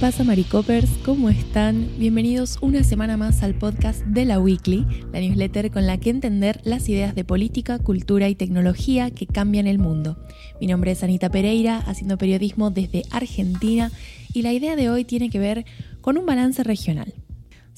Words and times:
pasa, 0.00 0.22
Maricopers? 0.22 0.88
¿Cómo 1.04 1.28
están? 1.28 1.88
Bienvenidos 1.98 2.58
una 2.60 2.84
semana 2.84 3.16
más 3.16 3.42
al 3.42 3.54
podcast 3.54 4.04
de 4.04 4.24
la 4.24 4.38
Weekly, 4.38 4.86
la 5.12 5.18
newsletter 5.18 5.72
con 5.72 5.86
la 5.88 5.98
que 5.98 6.10
entender 6.10 6.60
las 6.62 6.88
ideas 6.88 7.16
de 7.16 7.24
política, 7.24 7.80
cultura 7.80 8.28
y 8.28 8.36
tecnología 8.36 9.10
que 9.10 9.26
cambian 9.26 9.66
el 9.66 9.80
mundo. 9.80 10.16
Mi 10.60 10.68
nombre 10.68 10.92
es 10.92 11.02
Anita 11.02 11.30
Pereira, 11.30 11.78
haciendo 11.78 12.16
periodismo 12.16 12.70
desde 12.70 13.02
Argentina, 13.10 13.90
y 14.32 14.42
la 14.42 14.52
idea 14.52 14.76
de 14.76 14.88
hoy 14.88 15.04
tiene 15.04 15.30
que 15.30 15.40
ver 15.40 15.64
con 16.00 16.16
un 16.16 16.26
balance 16.26 16.62
regional. 16.62 17.12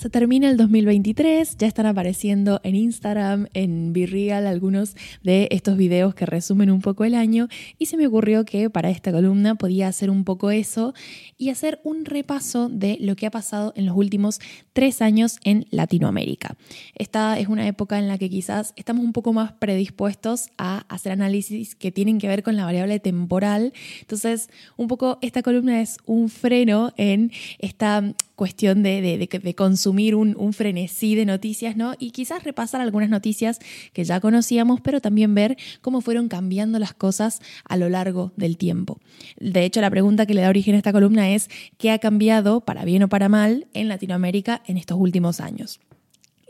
Se 0.00 0.08
termina 0.08 0.48
el 0.48 0.56
2023, 0.56 1.58
ya 1.58 1.66
están 1.66 1.84
apareciendo 1.84 2.62
en 2.64 2.74
Instagram, 2.74 3.48
en 3.52 3.92
Virreal, 3.92 4.46
algunos 4.46 4.96
de 5.22 5.46
estos 5.50 5.76
videos 5.76 6.14
que 6.14 6.24
resumen 6.24 6.70
un 6.70 6.80
poco 6.80 7.04
el 7.04 7.14
año 7.14 7.48
y 7.76 7.84
se 7.84 7.98
me 7.98 8.06
ocurrió 8.06 8.46
que 8.46 8.70
para 8.70 8.88
esta 8.88 9.12
columna 9.12 9.56
podía 9.56 9.88
hacer 9.88 10.08
un 10.08 10.24
poco 10.24 10.50
eso 10.52 10.94
y 11.36 11.50
hacer 11.50 11.82
un 11.84 12.06
repaso 12.06 12.70
de 12.70 12.96
lo 12.98 13.14
que 13.14 13.26
ha 13.26 13.30
pasado 13.30 13.74
en 13.76 13.84
los 13.84 13.94
últimos 13.94 14.40
tres 14.72 15.02
años 15.02 15.38
en 15.44 15.66
Latinoamérica. 15.68 16.56
Esta 16.94 17.38
es 17.38 17.48
una 17.48 17.68
época 17.68 17.98
en 17.98 18.08
la 18.08 18.16
que 18.16 18.30
quizás 18.30 18.72
estamos 18.76 19.04
un 19.04 19.12
poco 19.12 19.34
más 19.34 19.52
predispuestos 19.52 20.48
a 20.56 20.78
hacer 20.88 21.12
análisis 21.12 21.74
que 21.74 21.92
tienen 21.92 22.18
que 22.18 22.26
ver 22.26 22.42
con 22.42 22.56
la 22.56 22.64
variable 22.64 23.00
temporal. 23.00 23.74
Entonces, 24.00 24.48
un 24.78 24.88
poco 24.88 25.18
esta 25.20 25.42
columna 25.42 25.82
es 25.82 25.98
un 26.06 26.30
freno 26.30 26.94
en 26.96 27.32
esta 27.58 28.14
cuestión 28.40 28.82
de, 28.82 29.02
de, 29.02 29.54
consumir 29.54 30.14
un, 30.14 30.34
un, 30.38 30.54
frenesí 30.54 31.14
de 31.14 31.26
noticias, 31.26 31.76
¿no? 31.76 31.92
Y 31.98 32.10
quizás 32.10 32.42
repasar 32.42 32.80
algunas 32.80 33.10
noticias 33.10 33.58
que 33.92 34.02
ya 34.02 34.18
conocíamos, 34.18 34.80
pero 34.80 35.02
también 35.02 35.34
ver 35.34 35.58
cómo 35.82 36.00
fueron 36.00 36.28
cambiando 36.28 36.78
las 36.78 36.94
cosas 36.94 37.42
a 37.68 37.76
lo 37.76 37.90
largo 37.90 38.32
del 38.38 38.56
tiempo. 38.56 38.98
De 39.38 39.66
hecho, 39.66 39.82
la 39.82 39.90
pregunta 39.90 40.24
que 40.24 40.32
le 40.32 40.40
da 40.40 40.48
origen 40.48 40.74
a 40.74 40.78
esta 40.78 40.90
columna 40.90 41.28
es, 41.32 41.50
¿qué 41.76 41.90
ha 41.90 41.98
cambiado, 41.98 42.62
para 42.62 42.86
bien 42.86 43.02
o 43.02 43.10
para 43.10 43.28
mal, 43.28 43.66
en 43.74 43.88
Latinoamérica 43.88 44.62
en 44.66 44.78
estos 44.78 44.98
últimos 44.98 45.40
años? 45.40 45.78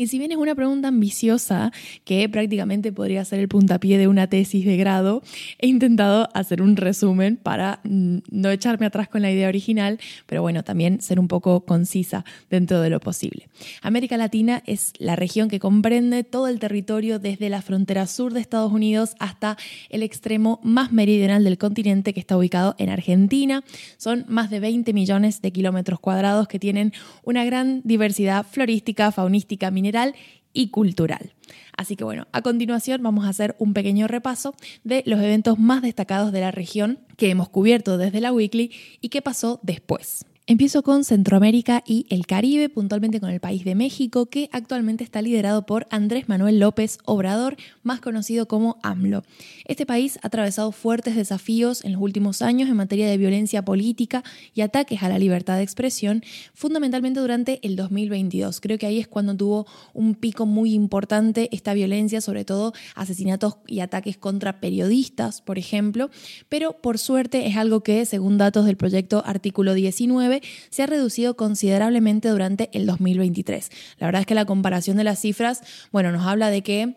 Y 0.01 0.07
si 0.07 0.19
bien 0.19 0.33
es 0.33 0.39
una 0.39 0.55
pregunta 0.55 0.89
ambiciosa, 0.89 1.73
que 2.07 2.27
prácticamente 2.31 2.91
podría 2.91 3.23
ser 3.27 3.39
el 3.39 3.49
puntapié 3.49 3.99
de 3.99 4.09
una 4.09 4.29
tesis 4.29 4.65
de 4.65 4.79
grado, 4.79 5.23
he 5.59 5.67
intentado 5.67 6.27
hacer 6.33 6.63
un 6.63 6.77
resumen 6.77 7.37
para 7.37 7.81
no 7.85 8.51
echarme 8.51 8.87
atrás 8.87 9.09
con 9.09 9.21
la 9.21 9.31
idea 9.31 9.47
original, 9.47 10.01
pero 10.25 10.41
bueno, 10.41 10.65
también 10.65 11.03
ser 11.03 11.21
un 11.21 11.29
poco 11.29 11.67
concisa 11.67 12.25
dentro 12.49 12.81
de 12.81 12.89
lo 12.89 12.99
posible. 12.99 13.51
América 13.83 14.17
Latina 14.17 14.63
es 14.65 14.95
la 14.97 15.17
región 15.17 15.51
que 15.51 15.61
comprende 15.61 16.25
todo 16.25 16.49
el 16.49 16.61
territorio 16.61 17.19
desde 17.19 17.51
la 17.51 17.61
frontera 17.61 18.07
sur 18.07 18.33
de 18.33 18.41
Estados 18.41 18.73
Unidos 18.73 19.17
hasta 19.19 19.59
el 19.91 20.03
extremo 20.03 20.61
más 20.63 20.93
meridional 20.93 21.45
del 21.45 21.59
continente 21.59 22.15
que 22.15 22.21
está 22.21 22.39
ubicado 22.39 22.75
en 22.79 22.89
Argentina. 22.89 23.65
Son 23.99 24.25
más 24.29 24.49
de 24.49 24.61
20 24.61 24.95
millones 24.95 25.43
de 25.43 25.53
kilómetros 25.53 26.01
cuadrados 26.01 26.49
que 26.49 26.59
tienen 26.59 26.95
una 27.23 27.45
gran 27.45 27.83
diversidad 27.85 28.47
florística, 28.51 29.13
faunística, 29.13 29.71
mineral, 29.91 30.15
y 30.53 30.69
cultural. 30.69 31.33
Así 31.77 31.97
que 31.97 32.05
bueno, 32.05 32.27
a 32.33 32.43
continuación 32.43 33.03
vamos 33.03 33.25
a 33.25 33.29
hacer 33.29 33.57
un 33.59 33.73
pequeño 33.73 34.09
repaso 34.09 34.55
de 34.85 35.03
los 35.07 35.21
eventos 35.21 35.59
más 35.59 35.83
destacados 35.83 36.33
de 36.33 36.41
la 36.41 36.51
región 36.51 36.99
que 37.17 37.31
hemos 37.31 37.49
cubierto 37.49 37.99
desde 37.99 38.21
la 38.21 38.33
Weekly 38.33 38.73
y 39.01 39.09
qué 39.09 39.23
pasó 39.23 39.61
después. 39.63 40.27
Empiezo 40.51 40.83
con 40.83 41.05
Centroamérica 41.05 41.85
y 41.87 42.07
el 42.11 42.27
Caribe, 42.27 42.69
puntualmente 42.69 43.21
con 43.21 43.31
el 43.31 43.39
país 43.39 43.65
de 43.65 43.77
México, 43.77 44.27
que 44.27 44.49
actualmente 44.51 45.05
está 45.05 45.23
liderado 45.23 45.65
por 45.65 45.87
Andrés 45.91 46.29
Manuel 46.29 46.59
López 46.59 46.99
Obrador, 47.05 47.57
más 47.85 48.01
conocido 48.01 48.49
como 48.49 48.81
AMLO. 48.83 49.23
Este 49.65 49.87
país 49.87 50.19
ha 50.21 50.27
atravesado 50.27 50.73
fuertes 50.73 51.15
desafíos 51.15 51.85
en 51.85 51.93
los 51.93 52.03
últimos 52.03 52.43
años 52.43 52.69
en 52.69 52.75
materia 52.75 53.09
de 53.09 53.17
violencia 53.17 53.65
política 53.65 54.25
y 54.53 54.63
ataques 54.63 55.05
a 55.05 55.09
la 55.09 55.21
libertad 55.21 55.57
de 55.57 55.63
expresión, 55.63 56.25
fundamentalmente 56.53 57.21
durante 57.21 57.65
el 57.65 57.77
2022. 57.77 58.61
Creo 58.61 58.77
que 58.77 58.87
ahí 58.87 58.99
es 58.99 59.07
cuando 59.07 59.37
tuvo 59.37 59.69
un 59.95 60.17
pico 60.17 60.47
muy 60.47 60.75
importante 60.75 61.49
esta 61.53 61.75
violencia, 61.75 62.21
sobre 62.21 62.45
todo 62.45 62.73
asesinatos 62.97 63.59
y 63.69 63.79
ataques 63.79 64.17
contra 64.17 64.59
periodistas, 64.59 65.43
por 65.43 65.59
ejemplo, 65.59 66.11
pero 66.49 66.73
por 66.73 66.99
suerte 66.99 67.47
es 67.47 67.57
algo 67.57 67.85
que, 67.85 68.05
según 68.05 68.37
datos 68.37 68.67
del 68.67 68.77
proyecto 68.77 69.23
Artículo 69.25 69.75
19, 69.75 70.40
se 70.71 70.83
ha 70.83 70.87
reducido 70.87 71.37
considerablemente 71.37 72.29
durante 72.29 72.71
el 72.73 72.87
2023. 72.87 73.71
La 73.99 74.07
verdad 74.07 74.21
es 74.21 74.27
que 74.27 74.35
la 74.35 74.45
comparación 74.45 74.97
de 74.97 75.05
las 75.05 75.21
cifras, 75.21 75.63
bueno, 75.93 76.13
nos 76.13 76.27
habla 76.27 76.51
de 76.51 76.63
que 76.63 76.97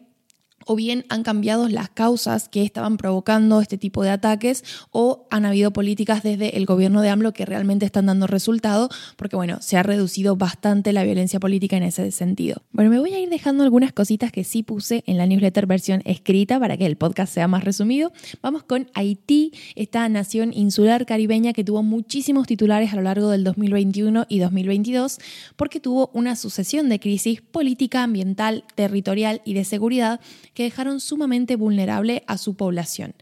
o 0.66 0.76
bien 0.76 1.06
han 1.10 1.24
cambiado 1.24 1.68
las 1.70 1.90
causas 1.90 2.50
que 2.50 2.64
estaban 2.64 2.98
provocando 2.98 3.62
este 3.62 3.78
tipo 3.78 4.04
de 4.04 4.10
ataques 4.10 4.64
o 4.92 5.28
han 5.30 5.46
habido 5.46 5.72
políticas 5.72 6.24
desde 6.24 6.58
el 6.58 6.66
gobierno 6.66 7.02
de 7.02 7.10
AMLO 7.10 7.34
que 7.34 7.46
realmente 7.46 7.86
están 7.86 8.06
dando 8.06 8.28
resultado 8.28 8.90
porque 9.16 9.36
bueno, 9.36 9.58
se 9.62 9.78
ha 9.78 9.84
reducido 9.84 10.36
bastante 10.36 10.94
la 10.94 11.04
violencia 11.04 11.40
política 11.40 11.78
en 11.78 11.84
ese 11.84 12.12
sentido. 12.12 12.62
Bueno, 12.72 12.90
me 12.90 13.00
voy 13.00 13.14
a 13.14 13.20
ir 13.20 13.30
dejando 13.30 13.64
algunas 13.64 13.94
cositas 13.94 14.32
que 14.32 14.44
sí 14.44 14.64
puse 14.64 15.04
en 15.08 15.18
la 15.18 15.26
newsletter 15.26 15.66
versión 15.66 16.02
escrita 16.06 16.60
para 16.60 16.78
que 16.78 16.86
el 16.86 16.98
podcast 16.98 17.34
sea 17.34 17.48
más 17.48 17.64
resumido. 17.64 18.12
Vamos 18.42 18.64
con 18.64 18.90
Haití, 18.94 19.54
esta 19.76 20.08
nación 20.10 20.54
insular 20.54 21.06
caribeña 21.06 21.54
que 21.54 21.64
tuvo 21.64 21.84
muchísimos 21.84 22.48
titulares 22.48 22.94
a 22.94 22.96
lo 22.96 23.04
largo 23.04 23.30
del 23.30 23.44
2021 23.44 24.26
y 24.30 24.40
2022 24.40 25.20
porque 25.56 25.80
tuvo 25.80 26.10
una 26.14 26.36
sucesión 26.36 26.90
de 26.90 27.00
crisis 27.00 27.42
política, 27.42 28.04
ambiental, 28.04 28.64
territorial 28.76 29.42
y 29.46 29.54
de 29.54 29.66
seguridad 29.66 30.20
que 30.54 30.64
dejaron 30.64 31.00
sumamente 31.00 31.56
vulnerable 31.56 32.24
a 32.28 32.38
su 32.38 32.56
población. 32.56 33.16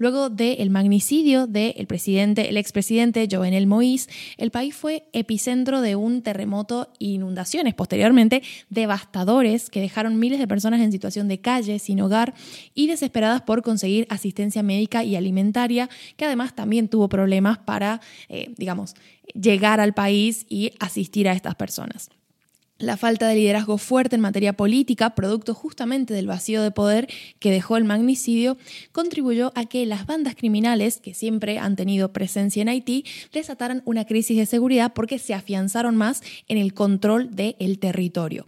Luego 0.00 0.30
del 0.30 0.70
magnicidio 0.70 1.46
del 1.46 1.86
presidente, 1.86 2.48
el 2.48 2.56
expresidente 2.56 3.28
Jovenel 3.30 3.66
Moïse, 3.66 4.08
el 4.38 4.50
país 4.50 4.74
fue 4.74 5.04
epicentro 5.12 5.82
de 5.82 5.94
un 5.94 6.22
terremoto 6.22 6.90
e 6.98 7.08
inundaciones 7.08 7.74
posteriormente 7.74 8.42
devastadores 8.70 9.68
que 9.68 9.82
dejaron 9.82 10.18
miles 10.18 10.38
de 10.38 10.48
personas 10.48 10.80
en 10.80 10.90
situación 10.90 11.28
de 11.28 11.42
calle, 11.42 11.78
sin 11.78 12.00
hogar 12.00 12.32
y 12.74 12.86
desesperadas 12.86 13.42
por 13.42 13.60
conseguir 13.60 14.06
asistencia 14.08 14.62
médica 14.62 15.04
y 15.04 15.16
alimentaria, 15.16 15.90
que 16.16 16.24
además 16.24 16.54
también 16.54 16.88
tuvo 16.88 17.10
problemas 17.10 17.58
para, 17.58 18.00
eh, 18.30 18.54
digamos, 18.56 18.94
llegar 19.34 19.80
al 19.80 19.92
país 19.92 20.46
y 20.48 20.72
asistir 20.80 21.28
a 21.28 21.32
estas 21.32 21.56
personas. 21.56 22.08
La 22.80 22.96
falta 22.96 23.28
de 23.28 23.34
liderazgo 23.34 23.76
fuerte 23.76 24.16
en 24.16 24.22
materia 24.22 24.54
política, 24.54 25.14
producto 25.14 25.52
justamente 25.52 26.14
del 26.14 26.26
vacío 26.26 26.62
de 26.62 26.70
poder 26.70 27.08
que 27.38 27.50
dejó 27.50 27.76
el 27.76 27.84
magnicidio, 27.84 28.56
contribuyó 28.90 29.52
a 29.54 29.66
que 29.66 29.84
las 29.84 30.06
bandas 30.06 30.34
criminales, 30.34 30.98
que 30.98 31.12
siempre 31.12 31.58
han 31.58 31.76
tenido 31.76 32.14
presencia 32.14 32.62
en 32.62 32.70
Haití, 32.70 33.04
desataran 33.34 33.82
una 33.84 34.06
crisis 34.06 34.38
de 34.38 34.46
seguridad 34.46 34.94
porque 34.94 35.18
se 35.18 35.34
afianzaron 35.34 35.94
más 35.94 36.22
en 36.48 36.56
el 36.56 36.72
control 36.72 37.36
del 37.36 37.78
territorio. 37.78 38.46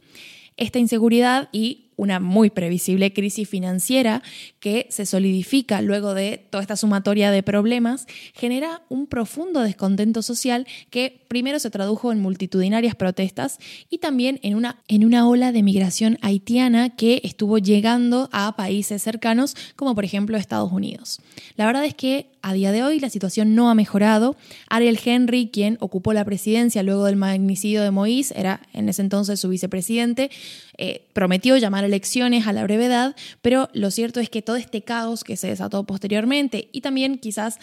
Esta 0.57 0.79
inseguridad 0.79 1.51
y 1.53 1.82
una 1.97 2.21
muy 2.21 2.51
previsible 2.51 3.13
crisis 3.13 3.49
financiera 3.49 4.23
que 4.61 4.87
se 4.91 5.07
solidifica 5.07 5.81
luego 5.83 6.15
de 6.15 6.39
toda 6.51 6.63
esta 6.63 6.77
sumatoria 6.77 7.31
de 7.31 7.43
problemas, 7.43 8.07
genera 8.35 8.83
un 8.89 9.07
profundo 9.07 9.61
descontento 9.61 10.23
social 10.23 10.67
que 10.91 11.25
primero 11.29 11.59
se 11.59 11.71
tradujo 11.71 12.13
en 12.13 12.21
multitudinarias 12.21 12.95
protestas 12.95 13.59
y 13.89 13.99
también 13.99 14.41
en 14.43 14.55
una, 14.55 14.83
en 14.89 15.05
una 15.05 15.29
ola 15.29 15.53
de 15.53 15.63
migración 15.63 16.19
haitiana 16.23 16.91
que 16.91 17.21
estuvo 17.25 17.59
llegando 17.59 18.29
a 18.33 18.57
países 18.57 19.03
cercanos 19.03 19.57
como 19.77 19.95
por 19.95 20.05
ejemplo 20.05 20.37
Estados 20.37 20.73
Unidos. 20.73 21.21
La 21.57 21.67
verdad 21.67 21.85
es 21.85 21.95
que 21.95 22.32
a 22.43 22.53
día 22.53 22.73
de 22.73 22.83
hoy 22.83 23.01
la 23.01 23.09
situación 23.09 23.55
no 23.55 23.71
ha 23.71 23.75
mejorado. 23.75 24.37
Ariel 24.69 24.99
Henry, 25.03 25.49
quien 25.53 25.79
ocupó 25.81 26.13
la 26.13 26.25
presidencia 26.25 26.83
luego 26.83 27.05
del 27.05 27.17
magnicidio 27.17 27.83
de 27.83 27.91
Moïse, 27.91 28.33
era 28.37 28.61
en 28.73 28.89
ese 28.89 29.03
entonces 29.03 29.41
su 29.41 29.49
vicepresidente, 29.49 30.31
eh, 30.77 31.05
prometió 31.13 31.57
llamar 31.57 31.85
elecciones 31.85 32.47
a 32.47 32.53
la 32.53 32.63
brevedad, 32.65 33.15
pero 33.41 33.69
lo 33.73 33.91
cierto 33.91 34.21
es 34.21 34.29
que 34.29 34.43
todo 34.43 34.57
este 34.57 34.83
caos 34.83 35.23
que 35.25 35.37
se 35.37 35.49
desató 35.49 35.85
posteriormente 35.85 36.69
y 36.73 36.81
también 36.81 37.19
quizás 37.19 37.59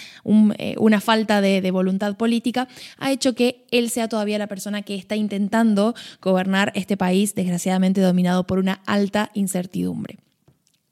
eh, 0.57 0.75
una 0.77 1.01
falta 1.01 1.42
de, 1.42 1.62
de 1.62 1.71
voluntad 1.71 2.15
política 2.15 2.68
ha 2.98 3.12
hecho 3.12 3.36
que 3.36 3.65
él 3.71 3.89
sea 3.89 4.07
todavía 4.07 4.38
la 4.38 4.48
persona 4.48 4.81
que 4.81 4.95
está 4.95 5.15
intentando 5.15 5.95
gobernar 6.21 6.71
este 6.75 6.98
país 6.98 7.36
desgraciadamente 7.36 8.01
dominado 8.01 8.45
por 8.48 8.59
una 8.59 8.81
alta 8.86 9.31
incertidumbre. 9.33 10.19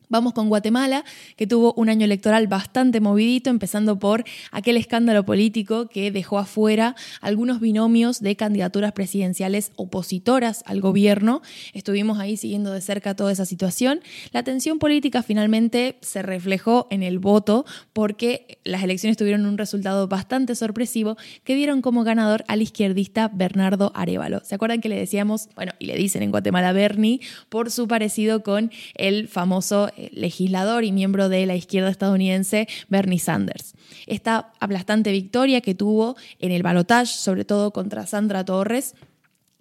Vamos 0.10 0.32
con 0.32 0.48
Guatemala, 0.48 1.04
que 1.36 1.48
tuvo 1.48 1.74
un 1.74 1.90
año 1.90 2.06
electoral 2.06 2.48
bastante 2.48 3.02
movidito, 3.02 3.50
empezando 3.50 4.00
por 4.00 4.24
aquel 4.52 4.78
escándalo 4.78 5.26
político 5.26 5.90
que 5.90 6.12
dejó 6.12 6.40
afuera 6.40 6.96
algunos 7.20 7.60
binomios 7.60 8.22
de 8.22 8.38
candidaturas 8.38 8.94
presidenciales 8.94 9.74
opositoras 9.76 10.64
al 10.66 10.80
gobierno. 10.80 11.42
Estuvimos 11.74 12.20
ahí 12.20 12.38
siguiendo 12.38 12.72
de 12.72 12.80
cerca 12.80 13.18
toda 13.18 13.34
esa 13.34 13.46
situación. 13.46 14.00
La 14.32 14.44
tensión 14.44 14.80
política 14.80 15.24
finalmente 15.24 15.98
se 16.00 16.22
reflejó 16.22 16.88
en 16.90 17.04
el 17.04 17.20
voto 17.20 17.66
porque 17.92 18.60
las 18.64 18.84
elecciones 18.84 19.18
tuvieron 19.18 19.46
un 19.46 19.58
resultado 19.58 20.08
bastante 20.08 20.56
sorpresivo 20.56 21.18
que 21.44 21.56
dieron 21.56 21.82
como 21.82 22.06
ganador 22.06 22.46
al 22.48 22.62
izquierdista 22.62 23.28
Bernardo 23.28 23.92
Arevalo. 23.94 24.40
¿Se 24.46 24.56
acuerdan 24.56 24.80
que 24.80 24.88
le 24.88 24.96
decíamos, 24.96 25.50
bueno, 25.56 25.74
y 25.80 25.88
le 25.88 25.98
dicen 25.98 26.24
en 26.24 26.32
Guatemala 26.32 26.72
Bernie, 26.72 27.20
por 27.50 27.72
su 27.72 27.90
parecido 27.90 28.42
con 28.42 28.72
el 28.96 29.28
famoso 29.28 29.92
legislador 30.12 30.84
y 30.84 30.92
miembro 30.92 31.30
de 31.30 31.46
la 31.46 31.56
izquierda 31.56 31.90
estadounidense 31.90 32.68
Bernie 32.90 33.20
Sanders. 33.20 33.74
Esta 34.06 34.54
aplastante 34.60 35.12
victoria 35.12 35.62
que 35.62 35.76
tuvo 35.76 36.16
en 36.40 36.52
el 36.52 36.64
balotaje, 36.64 37.14
sobre 37.14 37.46
todo 37.46 37.72
contra 37.72 38.06
Sandra 38.06 38.46
Torres, 38.46 38.96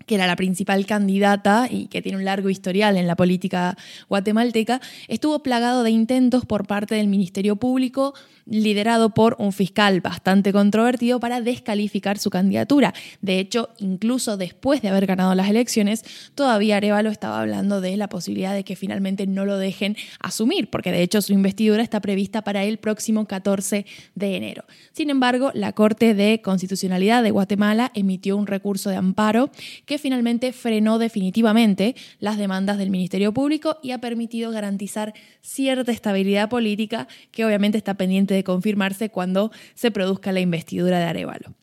que 0.06 0.14
era 0.14 0.26
la 0.26 0.36
principal 0.36 0.86
candidata 0.86 1.68
y 1.70 1.86
que 1.88 2.00
tiene 2.00 2.18
un 2.18 2.24
largo 2.24 2.48
historial 2.48 2.96
en 2.96 3.06
la 3.06 3.16
política 3.16 3.76
guatemalteca, 4.08 4.80
estuvo 5.08 5.42
plagado 5.42 5.82
de 5.82 5.90
intentos 5.90 6.46
por 6.46 6.66
parte 6.66 6.94
del 6.94 7.08
Ministerio 7.08 7.56
Público 7.56 8.14
liderado 8.46 9.10
por 9.10 9.36
un 9.38 9.52
fiscal 9.52 10.00
bastante 10.00 10.52
controvertido 10.52 11.20
para 11.20 11.40
descalificar 11.40 12.18
su 12.18 12.30
candidatura. 12.30 12.94
De 13.20 13.40
hecho, 13.40 13.70
incluso 13.78 14.36
después 14.36 14.82
de 14.82 14.88
haber 14.88 15.06
ganado 15.06 15.34
las 15.34 15.50
elecciones, 15.50 16.04
todavía 16.34 16.76
Arevalo 16.76 17.10
estaba 17.10 17.40
hablando 17.40 17.80
de 17.80 17.96
la 17.96 18.08
posibilidad 18.08 18.54
de 18.54 18.64
que 18.64 18.76
finalmente 18.76 19.26
no 19.26 19.44
lo 19.44 19.58
dejen 19.58 19.96
asumir, 20.20 20.70
porque 20.70 20.92
de 20.92 21.02
hecho 21.02 21.20
su 21.22 21.32
investidura 21.32 21.82
está 21.82 22.00
prevista 22.00 22.42
para 22.42 22.64
el 22.64 22.78
próximo 22.78 23.26
14 23.26 23.84
de 24.14 24.36
enero. 24.36 24.64
Sin 24.92 25.10
embargo, 25.10 25.50
la 25.54 25.72
Corte 25.72 26.14
de 26.14 26.40
Constitucionalidad 26.40 27.22
de 27.22 27.32
Guatemala 27.32 27.90
emitió 27.94 28.36
un 28.36 28.46
recurso 28.46 28.90
de 28.90 28.96
amparo 28.96 29.50
que 29.84 29.95
finalmente 29.98 30.52
frenó 30.52 30.98
definitivamente 30.98 31.94
las 32.18 32.38
demandas 32.38 32.78
del 32.78 32.90
Ministerio 32.90 33.32
Público 33.32 33.78
y 33.82 33.90
ha 33.90 33.98
permitido 33.98 34.50
garantizar 34.50 35.14
cierta 35.40 35.92
estabilidad 35.92 36.48
política 36.48 37.08
que 37.30 37.44
obviamente 37.44 37.78
está 37.78 37.94
pendiente 37.94 38.34
de 38.34 38.44
confirmarse 38.44 39.10
cuando 39.10 39.50
se 39.74 39.90
produzca 39.90 40.32
la 40.32 40.40
investidura 40.40 40.98
de 40.98 41.04
Arevalo. 41.04 41.54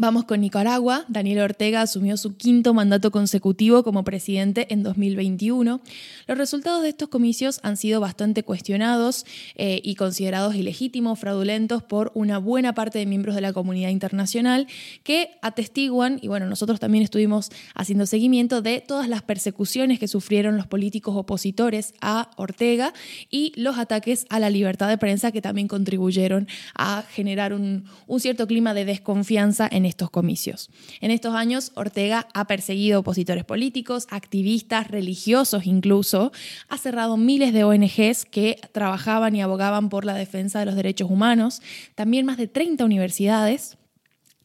Vamos 0.00 0.26
con 0.26 0.40
Nicaragua. 0.42 1.04
Daniel 1.08 1.40
Ortega 1.40 1.80
asumió 1.80 2.16
su 2.16 2.36
quinto 2.36 2.72
mandato 2.72 3.10
consecutivo 3.10 3.82
como 3.82 4.04
presidente 4.04 4.72
en 4.72 4.84
2021. 4.84 5.80
Los 6.28 6.38
resultados 6.38 6.84
de 6.84 6.90
estos 6.90 7.08
comicios 7.08 7.58
han 7.64 7.76
sido 7.76 8.00
bastante 8.00 8.44
cuestionados 8.44 9.26
eh, 9.56 9.80
y 9.82 9.96
considerados 9.96 10.54
ilegítimos, 10.54 11.18
fraudulentos 11.18 11.82
por 11.82 12.12
una 12.14 12.38
buena 12.38 12.74
parte 12.74 13.00
de 13.00 13.06
miembros 13.06 13.34
de 13.34 13.40
la 13.40 13.52
comunidad 13.52 13.88
internacional 13.88 14.68
que 15.02 15.30
atestiguan, 15.42 16.20
y 16.22 16.28
bueno, 16.28 16.46
nosotros 16.46 16.78
también 16.78 17.02
estuvimos 17.02 17.50
haciendo 17.74 18.06
seguimiento 18.06 18.62
de 18.62 18.80
todas 18.80 19.08
las 19.08 19.22
persecuciones 19.22 19.98
que 19.98 20.06
sufrieron 20.06 20.56
los 20.56 20.68
políticos 20.68 21.16
opositores 21.16 21.92
a 22.00 22.30
Ortega 22.36 22.92
y 23.30 23.52
los 23.56 23.78
ataques 23.78 24.26
a 24.30 24.38
la 24.38 24.48
libertad 24.48 24.88
de 24.88 24.96
prensa 24.96 25.32
que 25.32 25.42
también 25.42 25.66
contribuyeron 25.66 26.46
a 26.76 27.02
generar 27.10 27.52
un, 27.52 27.86
un 28.06 28.20
cierto 28.20 28.46
clima 28.46 28.74
de 28.74 28.84
desconfianza 28.84 29.68
en 29.68 29.87
estos 29.88 30.10
comicios. 30.10 30.70
En 31.00 31.10
estos 31.10 31.34
años, 31.34 31.72
Ortega 31.74 32.28
ha 32.34 32.46
perseguido 32.46 33.00
opositores 33.00 33.44
políticos, 33.44 34.06
activistas, 34.10 34.88
religiosos 34.88 35.66
incluso, 35.66 36.32
ha 36.68 36.78
cerrado 36.78 37.16
miles 37.16 37.52
de 37.52 37.64
ONGs 37.64 38.24
que 38.24 38.60
trabajaban 38.72 39.34
y 39.34 39.42
abogaban 39.42 39.88
por 39.88 40.04
la 40.04 40.14
defensa 40.14 40.60
de 40.60 40.66
los 40.66 40.76
derechos 40.76 41.10
humanos, 41.10 41.62
también 41.94 42.26
más 42.26 42.36
de 42.36 42.46
30 42.46 42.84
universidades, 42.84 43.78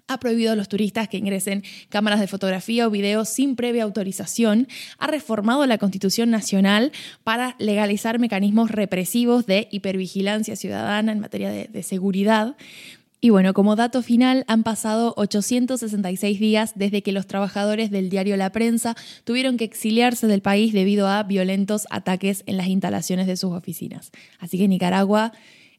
ha 0.08 0.20
prohibido 0.20 0.52
a 0.52 0.56
los 0.56 0.68
turistas 0.68 1.08
que 1.08 1.18
ingresen 1.18 1.64
cámaras 1.90 2.20
de 2.20 2.28
fotografía 2.28 2.88
o 2.88 2.90
video 2.90 3.26
sin 3.26 3.56
previa 3.56 3.84
autorización, 3.84 4.68
ha 4.98 5.08
reformado 5.08 5.66
la 5.66 5.78
Constitución 5.78 6.30
Nacional 6.30 6.92
para 7.24 7.56
legalizar 7.60 8.20
mecanismos 8.20 8.72
represivos 8.72 9.46
de 9.46 9.68
hipervigilancia 9.72 10.56
ciudadana 10.56 11.12
en 11.12 11.20
materia 11.20 11.52
de, 11.52 11.68
de 11.68 11.84
seguridad, 11.84 12.56
y 13.24 13.30
bueno, 13.30 13.54
como 13.54 13.78
dato 13.78 14.02
final, 14.02 14.44
han 14.50 14.64
pasado 14.64 15.14
866 15.16 16.42
días 16.42 16.74
desde 16.76 17.02
que 17.02 17.14
los 17.14 17.26
trabajadores 17.26 17.90
del 17.90 18.10
diario 18.10 18.36
La 18.36 18.52
Prensa 18.52 18.98
tuvieron 19.24 19.56
que 19.56 19.64
exiliarse 19.64 20.28
del 20.28 20.42
país 20.42 20.74
debido 20.74 21.08
a 21.08 21.24
violentos 21.24 21.88
ataques 21.90 22.44
en 22.48 22.58
las 22.58 22.68
instalaciones 22.68 23.26
de 23.26 23.38
sus 23.38 23.54
oficinas. 23.54 24.12
Así 24.40 24.58
que 24.58 24.68
Nicaragua 24.68 25.32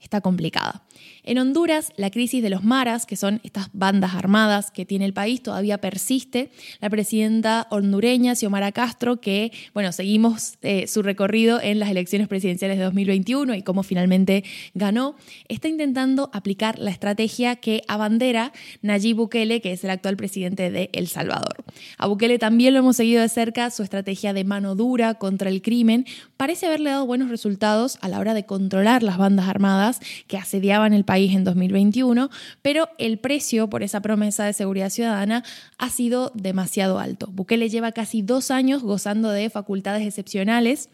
está 0.05 0.21
complicada. 0.21 0.83
En 1.25 1.39
Honduras, 1.39 1.93
la 1.97 2.11
crisis 2.11 2.43
de 2.43 2.51
los 2.51 2.63
maras, 2.63 3.07
que 3.07 3.17
son 3.17 3.41
estas 3.43 3.69
bandas 3.73 4.15
armadas 4.15 4.71
que 4.71 4.85
tiene 4.85 5.07
el 5.07 5.15
país, 5.15 5.43
todavía 5.43 5.79
persiste. 5.79 6.51
La 6.81 6.91
presidenta 6.91 7.67
hondureña, 7.71 8.35
Xiomara 8.35 8.73
Castro, 8.73 9.21
que, 9.21 9.51
bueno, 9.73 9.91
seguimos 9.93 10.59
eh, 10.63 10.87
su 10.87 11.03
recorrido 11.03 11.61
en 11.61 11.79
las 11.79 11.91
elecciones 11.91 12.29
presidenciales 12.29 12.77
de 12.77 12.85
2021 12.85 13.55
y 13.55 13.63
cómo 13.63 13.83
finalmente 13.83 14.45
ganó, 14.75 15.17
está 15.49 15.69
intentando 15.69 16.31
aplicar 16.33 16.79
la 16.79 16.91
estrategia 16.91 17.57
que 17.57 17.83
abandera 17.89 18.53
Nayib 18.83 19.17
Bukele, 19.17 19.61
que 19.61 19.73
es 19.73 19.83
el 19.85 19.91
actual 19.91 20.17
presidente 20.17 20.71
de 20.71 20.91
El 20.93 21.09
Salvador. 21.09 21.65
A 21.97 22.07
Bukele 22.07 22.39
también 22.39 22.75
lo 22.75 22.81
hemos 22.81 22.97
seguido 22.97 23.23
de 23.23 23.29
cerca, 23.29 23.71
su 23.71 23.83
estrategia 23.83 24.33
de 24.33 24.45
mano 24.45 24.75
dura 24.75 25.15
contra 25.15 25.49
el 25.49 25.63
crimen 25.63 26.05
parece 26.37 26.67
haberle 26.67 26.91
dado 26.91 27.07
buenos 27.07 27.31
resultados 27.31 27.97
a 28.03 28.09
la 28.09 28.19
hora 28.19 28.35
de 28.35 28.45
controlar 28.45 29.03
las 29.03 29.17
bandas 29.17 29.49
armadas 29.49 29.94
que 30.27 30.37
asediaban 30.37 30.93
el 30.93 31.05
país 31.05 31.35
en 31.35 31.45
2021, 31.45 32.31
pero 32.63 32.89
el 32.99 33.19
precio 33.19 33.69
por 33.69 33.83
esa 33.83 34.01
promesa 34.01 34.45
de 34.45 34.53
seguridad 34.53 34.91
ciudadana 34.91 35.45
ha 35.79 35.91
sido 35.91 36.33
demasiado 36.35 36.99
alto. 36.99 37.29
Bukele 37.33 37.69
lleva 37.69 37.93
casi 37.93 38.23
dos 38.23 38.51
años 38.51 38.83
gozando 38.83 39.31
de 39.31 39.51
facultades 39.51 40.07
excepcionales 40.07 40.91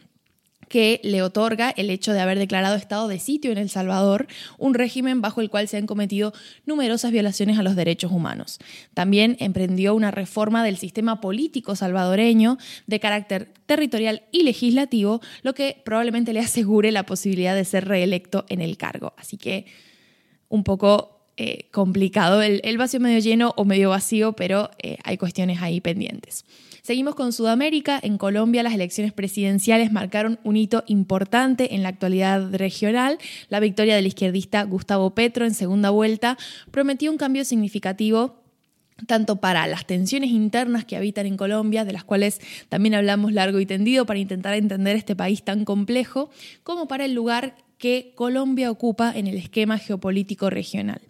que 0.71 1.01
le 1.03 1.21
otorga 1.21 1.69
el 1.69 1.89
hecho 1.89 2.13
de 2.13 2.21
haber 2.21 2.39
declarado 2.39 2.77
estado 2.77 3.09
de 3.09 3.19
sitio 3.19 3.51
en 3.51 3.57
El 3.57 3.69
Salvador, 3.69 4.27
un 4.57 4.73
régimen 4.73 5.19
bajo 5.19 5.41
el 5.41 5.49
cual 5.49 5.67
se 5.67 5.75
han 5.75 5.85
cometido 5.85 6.31
numerosas 6.65 7.11
violaciones 7.11 7.59
a 7.59 7.63
los 7.63 7.75
derechos 7.75 8.09
humanos. 8.09 8.57
También 8.93 9.35
emprendió 9.41 9.93
una 9.93 10.11
reforma 10.11 10.63
del 10.63 10.77
sistema 10.77 11.19
político 11.19 11.75
salvadoreño 11.75 12.57
de 12.87 12.99
carácter 13.01 13.53
territorial 13.65 14.23
y 14.31 14.43
legislativo, 14.43 15.19
lo 15.43 15.53
que 15.53 15.81
probablemente 15.83 16.31
le 16.31 16.39
asegure 16.39 16.93
la 16.93 17.05
posibilidad 17.05 17.53
de 17.53 17.65
ser 17.65 17.89
reelecto 17.89 18.45
en 18.47 18.61
el 18.61 18.77
cargo. 18.77 19.13
Así 19.17 19.35
que 19.35 19.65
un 20.47 20.63
poco 20.63 21.20
eh, 21.43 21.65
complicado, 21.71 22.43
el, 22.43 22.77
vacío 22.77 22.99
medio 22.99 23.17
lleno 23.17 23.55
o 23.57 23.65
medio 23.65 23.89
vacío, 23.89 24.33
pero 24.33 24.69
eh, 24.77 24.97
hay 25.03 25.17
cuestiones 25.17 25.59
ahí 25.63 25.81
pendientes. 25.81 26.45
Seguimos 26.83 27.15
con 27.15 27.33
Sudamérica. 27.33 27.99
En 28.03 28.19
Colombia 28.19 28.61
las 28.61 28.75
elecciones 28.75 29.11
presidenciales 29.11 29.91
marcaron 29.91 30.39
un 30.43 30.55
hito 30.55 30.83
importante 30.85 31.73
en 31.73 31.81
la 31.81 31.89
actualidad 31.89 32.53
regional. 32.53 33.17
La 33.49 33.59
victoria 33.59 33.95
del 33.95 34.05
izquierdista 34.05 34.61
Gustavo 34.65 35.15
Petro 35.15 35.43
en 35.43 35.55
segunda 35.55 35.89
vuelta 35.89 36.37
prometió 36.69 37.09
un 37.09 37.17
cambio 37.17 37.43
significativo 37.43 38.35
tanto 39.07 39.37
para 39.37 39.65
las 39.65 39.87
tensiones 39.87 40.29
internas 40.29 40.85
que 40.85 40.95
habitan 40.95 41.25
en 41.25 41.37
Colombia, 41.37 41.85
de 41.85 41.93
las 41.93 42.03
cuales 42.03 42.39
también 42.69 42.93
hablamos 42.93 43.33
largo 43.33 43.59
y 43.59 43.65
tendido 43.65 44.05
para 44.05 44.19
intentar 44.19 44.53
entender 44.53 44.95
este 44.95 45.15
país 45.15 45.41
tan 45.41 45.65
complejo, 45.65 46.29
como 46.61 46.87
para 46.87 47.05
el 47.05 47.15
lugar 47.15 47.55
que 47.79 48.13
Colombia 48.13 48.69
ocupa 48.69 49.11
en 49.15 49.25
el 49.25 49.37
esquema 49.37 49.79
geopolítico 49.79 50.51
regional. 50.51 51.01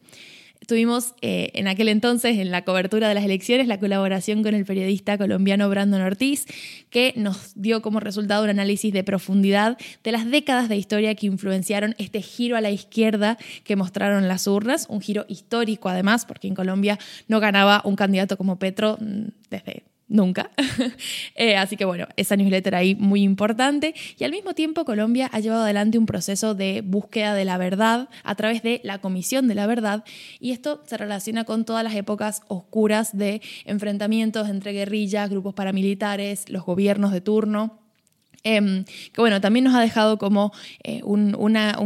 Tuvimos 0.72 1.16
eh, 1.22 1.51
en 1.56 1.68
aquel 1.68 1.90
entonces, 1.90 2.38
en 2.38 2.50
la 2.50 2.63
cobertura 2.63 3.10
de 3.10 3.13
las 3.13 3.25
elecciones, 3.25 3.68
la 3.68 3.78
colaboración 3.78 4.42
con 4.42 4.56
el 4.56 4.63
periodista 4.63 5.18
colombiano 5.18 5.68
Brandon 5.68 6.01
Ortiz, 6.01 6.46
que 6.90 7.13
nos 7.18 7.51
dio 7.56 7.82
como 7.82 8.00
resultado 8.00 8.46
un 8.46 8.51
análisis 8.51 8.94
de 8.94 9.04
profundidad 9.04 9.78
de 10.01 10.12
las 10.13 10.32
décadas 10.32 10.70
de 10.70 10.78
historia 10.78 11.13
que 11.13 11.25
influenciaron 11.25 11.94
este 11.98 12.22
giro 12.22 12.56
a 12.56 12.62
la 12.62 12.72
izquierda 12.72 13.38
que 13.66 13.75
mostraron 13.75 14.30
las 14.30 14.48
urnas, 14.48 14.86
un 14.88 15.01
giro 15.01 15.25
histórico 15.28 15.90
además, 15.90 16.24
porque 16.25 16.48
en 16.48 16.56
Colombia 16.56 16.98
no 17.28 17.42
ganaba 17.42 17.82
un 17.84 17.98
candidato 17.98 18.38
como 18.38 18.58
Petro 18.58 18.98
mm, 19.01 19.28
desde 19.50 19.84
nunca. 20.12 20.51
Eh, 21.36 21.56
así 21.56 21.77
que 21.77 21.86
bueno, 21.86 22.08
esa 22.18 22.36
newsletter 22.36 22.75
ahí 22.75 22.94
muy 22.96 23.24
importante. 23.24 23.96
Y 24.20 24.24
al 24.24 24.32
mismo 24.32 24.53
tiempo 24.53 24.86
Colombia 24.86 25.30
ha 25.32 25.39
llevado 25.39 25.63
adelante 25.63 25.98
un 25.98 26.06
proceso 26.06 26.53
de 26.53 26.82
búsqueda 26.86 27.34
de 27.34 27.46
la 27.46 27.58
verdad 27.58 28.10
a 28.24 28.36
través 28.36 28.62
de 28.62 28.82
la 28.84 29.00
Comisión 29.00 29.48
de 29.48 29.56
la 29.56 29.65
Verdad. 29.65 30.03
Y 30.39 30.51
esto 30.51 30.84
se 30.86 30.98
relaciona 30.98 31.46
con 31.46 31.65
todas 31.65 31.84
las 31.84 31.96
épocas 31.96 32.44
oscuras 32.48 33.18
de 33.18 33.41
enfrentamientos 33.65 34.50
entre 34.50 34.74
guerrillas, 34.74 35.30
grupos 35.30 35.53
paramilitares, 35.53 36.50
los 36.50 36.63
gobiernos 36.63 37.12
de 37.12 37.22
turno. 37.22 37.80
Em, 38.44 38.84
que 38.86 39.22
bueno, 39.22 39.39
también 39.39 39.65
nos 39.65 39.75
ha 39.75 39.82
dejado 39.82 40.18
como 40.18 40.51
eh, 40.84 41.01
un, 41.03 41.32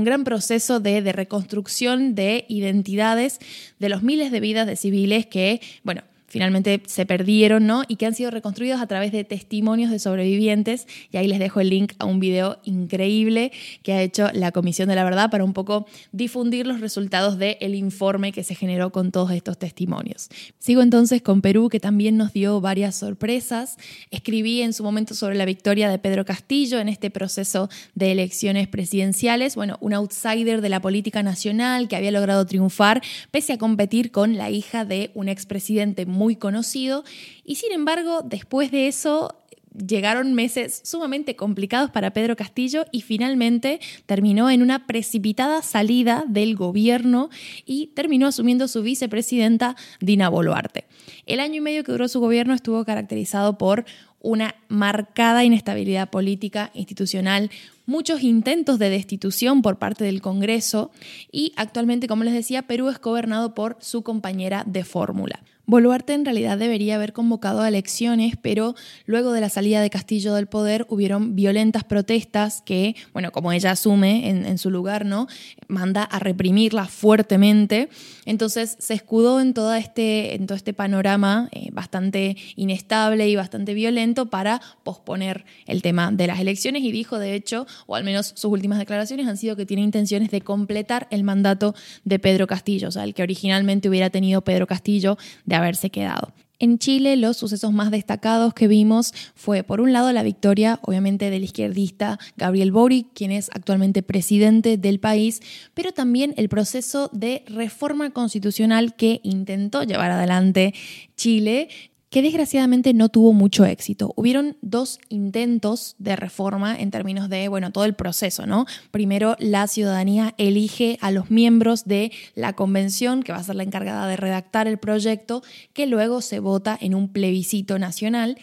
gran 0.03 0.24
proceso 0.24 0.79
de 0.79 1.12
reconstrucción 1.12 2.15
de 2.15 2.46
identidades 2.48 3.39
de 3.79 3.89
los 3.89 4.03
miles 4.03 4.32
de 4.32 4.39
vidas 4.39 4.65
de 4.65 4.75
civiles 4.75 5.25
que, 5.25 5.62
bueno, 5.84 6.01
finalmente 6.36 6.84
se 6.86 7.06
perdieron, 7.06 7.65
¿no? 7.65 7.84
Y 7.88 7.96
que 7.96 8.06
han 8.06 8.13
sido 8.13 8.30
reconstruidos 8.30 8.82
a 8.82 8.88
través 8.88 9.13
de 9.13 9.24
testimonios 9.24 9.89
de 9.89 10.00
sobrevivientes. 10.00 10.86
Y 11.10 11.15
ahí 11.15 11.30
les 11.30 11.39
dejo 11.39 11.62
el 11.62 11.70
link 11.70 11.94
a 11.98 12.04
un 12.04 12.20
video 12.20 12.60
increíble 12.65 13.54
que 13.84 13.94
ha 13.94 14.01
hecho 14.01 14.27
la 14.34 14.51
Comisión 14.51 14.89
de 14.89 14.96
la 14.96 15.06
Verdad 15.06 15.32
para 15.32 15.46
un 15.46 15.54
poco 15.54 15.86
difundir 16.12 16.68
los 16.68 16.82
resultados 16.82 17.38
del 17.38 17.74
informe 17.74 18.34
que 18.34 18.44
se 18.44 18.54
generó 18.54 18.92
con 18.92 19.13
todos 19.13 19.32
estos 19.32 19.58
testimonios. 19.58 20.27
Sigo 20.60 20.82
entonces 20.82 21.22
con 21.22 21.39
Perú, 21.39 21.70
que 21.70 21.80
también 21.80 22.18
nos 22.18 22.34
dio 22.34 22.60
varias 22.60 22.96
sorpresas. 22.96 23.77
Escribí 24.12 24.62
en 24.62 24.74
su 24.74 24.84
momento 24.84 25.13
sobre 25.13 25.36
la 25.36 25.46
victoria 25.46 25.89
de 25.89 26.00
Pedro 26.00 26.25
Castillo 26.25 26.82
en 26.82 26.89
este 26.89 27.12
proceso 27.12 27.70
de 27.94 28.12
elecciones 28.12 28.68
presidenciales. 28.68 29.56
Bueno, 29.56 29.77
un 29.80 29.94
outsider 29.94 30.60
de 30.60 30.68
la 30.68 30.82
política 30.82 31.24
nacional 31.24 31.88
que 31.88 31.96
había 31.96 32.12
logrado 32.12 32.46
triunfar 32.46 33.01
pese 33.32 33.54
a 33.54 33.58
competir 33.58 34.12
con 34.12 34.36
la 34.36 34.50
hija 34.50 34.84
de 34.84 35.12
un 35.13 35.30
expresidente 35.30 36.06
muy 36.06 36.25
muy 36.25 36.36
conocido 36.36 37.03
y 37.44 37.55
sin 37.55 37.72
embargo 37.72 38.24
después 38.24 38.72
de 38.72 38.88
eso 38.88 39.36
llegaron 39.77 40.34
meses 40.34 40.82
sumamente 40.84 41.36
complicados 41.36 41.91
para 41.91 42.13
Pedro 42.13 42.36
Castillo 42.36 42.86
y 42.91 43.01
finalmente 43.01 43.79
terminó 44.08 44.50
en 44.50 44.63
una 44.63 44.88
precipitada 44.88 45.62
salida 45.62 46.25
del 46.27 46.55
gobierno 46.55 47.29
y 47.63 47.88
terminó 47.88 48.25
asumiendo 48.25 48.67
su 48.67 48.82
vicepresidenta 48.82 49.75
Dina 50.00 50.29
Boluarte. 50.29 50.86
El 51.27 51.39
año 51.39 51.58
y 51.58 51.62
medio 51.62 51.84
que 51.84 51.91
duró 51.91 52.08
su 52.08 52.20
gobierno 52.20 52.55
estuvo 52.55 52.84
caracterizado 52.86 53.60
por 53.60 53.86
una 54.20 54.55
marcada 54.70 55.44
inestabilidad 55.44 56.10
política, 56.10 56.72
institucional, 56.74 57.51
muchos 57.86 58.24
intentos 58.24 58.79
de 58.79 58.89
destitución 58.89 59.62
por 59.62 59.77
parte 59.77 60.03
del 60.03 60.22
Congreso 60.22 60.89
y 61.32 61.53
actualmente, 61.58 62.08
como 62.08 62.24
les 62.24 62.34
decía, 62.34 62.63
Perú 62.63 62.89
es 62.89 63.00
gobernado 63.00 63.53
por 63.53 63.77
su 63.82 64.01
compañera 64.01 64.63
de 64.65 64.84
fórmula. 64.84 65.44
Boluarte 65.67 66.13
en 66.13 66.25
realidad 66.25 66.60
debería 66.60 66.95
haber 66.95 67.12
convocado 67.12 67.62
a 67.62 67.67
elecciones, 67.67 68.36
pero 68.39 68.75
luego 69.05 69.31
de 69.31 69.41
la 69.41 69.50
salida 69.50 69.81
de 69.81 69.89
Castillo 69.89 70.36
del 70.36 70.45
poder 70.45 70.86
hubieron 70.89 71.36
violentas 71.36 71.84
protestas 71.84 72.62
que, 72.62 72.95
bueno, 73.13 73.31
como 73.31 73.51
ella 73.51 73.72
asume 73.72 74.29
en, 74.29 74.57
su 74.60 74.69
lugar, 74.69 75.05
¿no? 75.05 75.27
Manda 75.67 76.03
a 76.03 76.19
reprimirlas 76.19 76.91
fuertemente. 76.91 77.89
Entonces 78.25 78.77
se 78.79 78.93
escudó 78.93 79.41
en 79.41 79.53
todo 79.53 79.74
este, 79.74 80.36
en 80.36 80.45
todo 80.45 80.55
este 80.55 80.74
panorama 80.74 81.50
eh, 81.51 81.69
bastante 81.72 82.38
inestable 82.55 83.27
y 83.27 83.36
bastante 83.36 83.74
violento 83.74 84.27
para 84.27 84.62
posponer 84.84 85.45
el 85.65 85.81
tema 85.81 86.12
de 86.12 86.27
las 86.27 86.39
elecciones 86.39 86.84
y 86.84 86.91
dijo, 86.91 87.17
de 87.17 87.34
hecho, 87.34 87.65
o 87.88 87.95
al 87.95 88.03
menos 88.03 88.34
sus 88.36 88.51
últimas 88.51 88.77
declaraciones 88.77 89.27
han 89.27 89.38
sido 89.38 89.55
que 89.55 89.65
tiene 89.65 89.81
intenciones 89.81 90.29
de 90.29 90.41
completar 90.41 91.07
el 91.10 91.24
mandato 91.24 91.74
de 92.03 92.19
Pedro 92.19 92.45
Castillo, 92.45 92.89
o 92.89 92.91
sea, 92.91 93.03
el 93.03 93.13
que 93.13 93.24
originalmente 93.24 93.89
hubiera 93.89 94.10
tenido 94.12 94.41
Pedro 94.41 94.67
Castillo 94.67 95.17
de 95.45 95.54
haberse 95.55 95.89
quedado. 95.89 96.33
En 96.57 96.79
Chile 96.79 97.17
los 97.17 97.35
sucesos 97.38 97.74
más 97.74 97.91
destacados 97.91 98.53
que 98.53 98.67
vimos 98.67 99.13
fue 99.35 99.63
por 99.63 99.81
un 99.81 99.91
lado 99.91 100.12
la 100.13 100.24
victoria 100.24 100.79
obviamente 100.83 101.29
del 101.29 101.43
izquierdista 101.43 102.17
Gabriel 102.38 102.71
Boric, 102.71 103.07
quien 103.13 103.31
es 103.31 103.50
actualmente 103.53 104.03
presidente 104.03 104.77
del 104.77 105.00
país, 105.00 105.41
pero 105.74 105.91
también 105.91 106.33
el 106.38 106.47
proceso 106.47 107.09
de 107.12 107.43
reforma 107.47 108.12
constitucional 108.12 108.95
que 108.95 109.19
intentó 109.24 109.83
llevar 109.83 110.12
adelante 110.12 110.74
Chile 111.17 111.67
que 112.09 112.21
desgraciadamente 112.21 112.93
no 112.93 113.09
tuvo 113.09 113.33
mucho 113.33 113.65
éxito. 113.65 114.13
Hubieron 114.15 114.57
dos 114.62 115.00
intentos 115.09 115.95
de 115.97 116.15
reforma 116.15 116.79
en 116.79 116.91
términos 116.91 117.29
de, 117.29 117.47
bueno, 117.47 117.71
todo 117.71 117.85
el 117.85 117.93
proceso, 117.93 118.45
¿no? 118.45 118.65
Primero, 118.91 119.35
la 119.39 119.67
ciudadanía 119.67 120.33
elige 120.38 120.97
a 121.01 121.12
los 121.12 121.29
miembros 121.29 121.85
de 121.85 122.12
la 122.35 122.53
convención, 122.53 123.24
que 123.24 123.31
va 123.31 123.39
a 123.39 123.43
ser 123.43 123.55
la 123.55 123.63
encargada 123.63 124.07
de 124.07 124.17
redactar 124.17 124.67
el 124.67 124.77
proyecto, 124.77 125.43
que 125.74 125.88
luego 125.88 126.21
se 126.21 126.39
vota 126.39 126.77
en 126.79 126.95
un 126.95 127.09
plebiscito 127.09 127.79
nacional. 127.79 128.38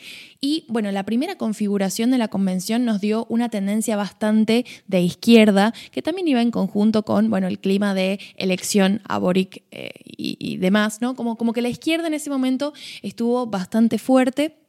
Y 0.45 0.65
bueno, 0.67 0.91
la 0.91 1.05
primera 1.05 1.37
configuración 1.37 2.11
de 2.11 2.19
la 2.19 2.27
convención 2.27 2.85
nos 2.85 3.01
dio 3.01 3.27
una 3.29 3.49
tendencia 3.49 3.95
bastante 3.95 4.67
de 4.89 5.01
izquierda, 5.01 5.73
que 5.93 6.03
también 6.03 6.27
iba 6.27 6.43
en 6.43 6.51
conjunto 6.51 7.05
con, 7.05 7.31
bueno, 7.31 7.47
el 7.47 7.61
clima 7.61 7.95
de 7.95 8.19
elección 8.35 9.03
a 9.07 9.19
Boric 9.19 9.63
eh, 9.71 9.93
y, 10.05 10.57
demás, 10.57 11.01
¿no? 11.01 11.15
Como, 11.15 11.37
como 11.37 11.53
que 11.53 11.63
la 11.63 11.69
izquierda 11.69 12.09
en 12.09 12.15
ese 12.15 12.29
momento 12.29 12.73
estuvo 13.03 13.47
bastante 13.47 13.99
fuerte 13.99 14.62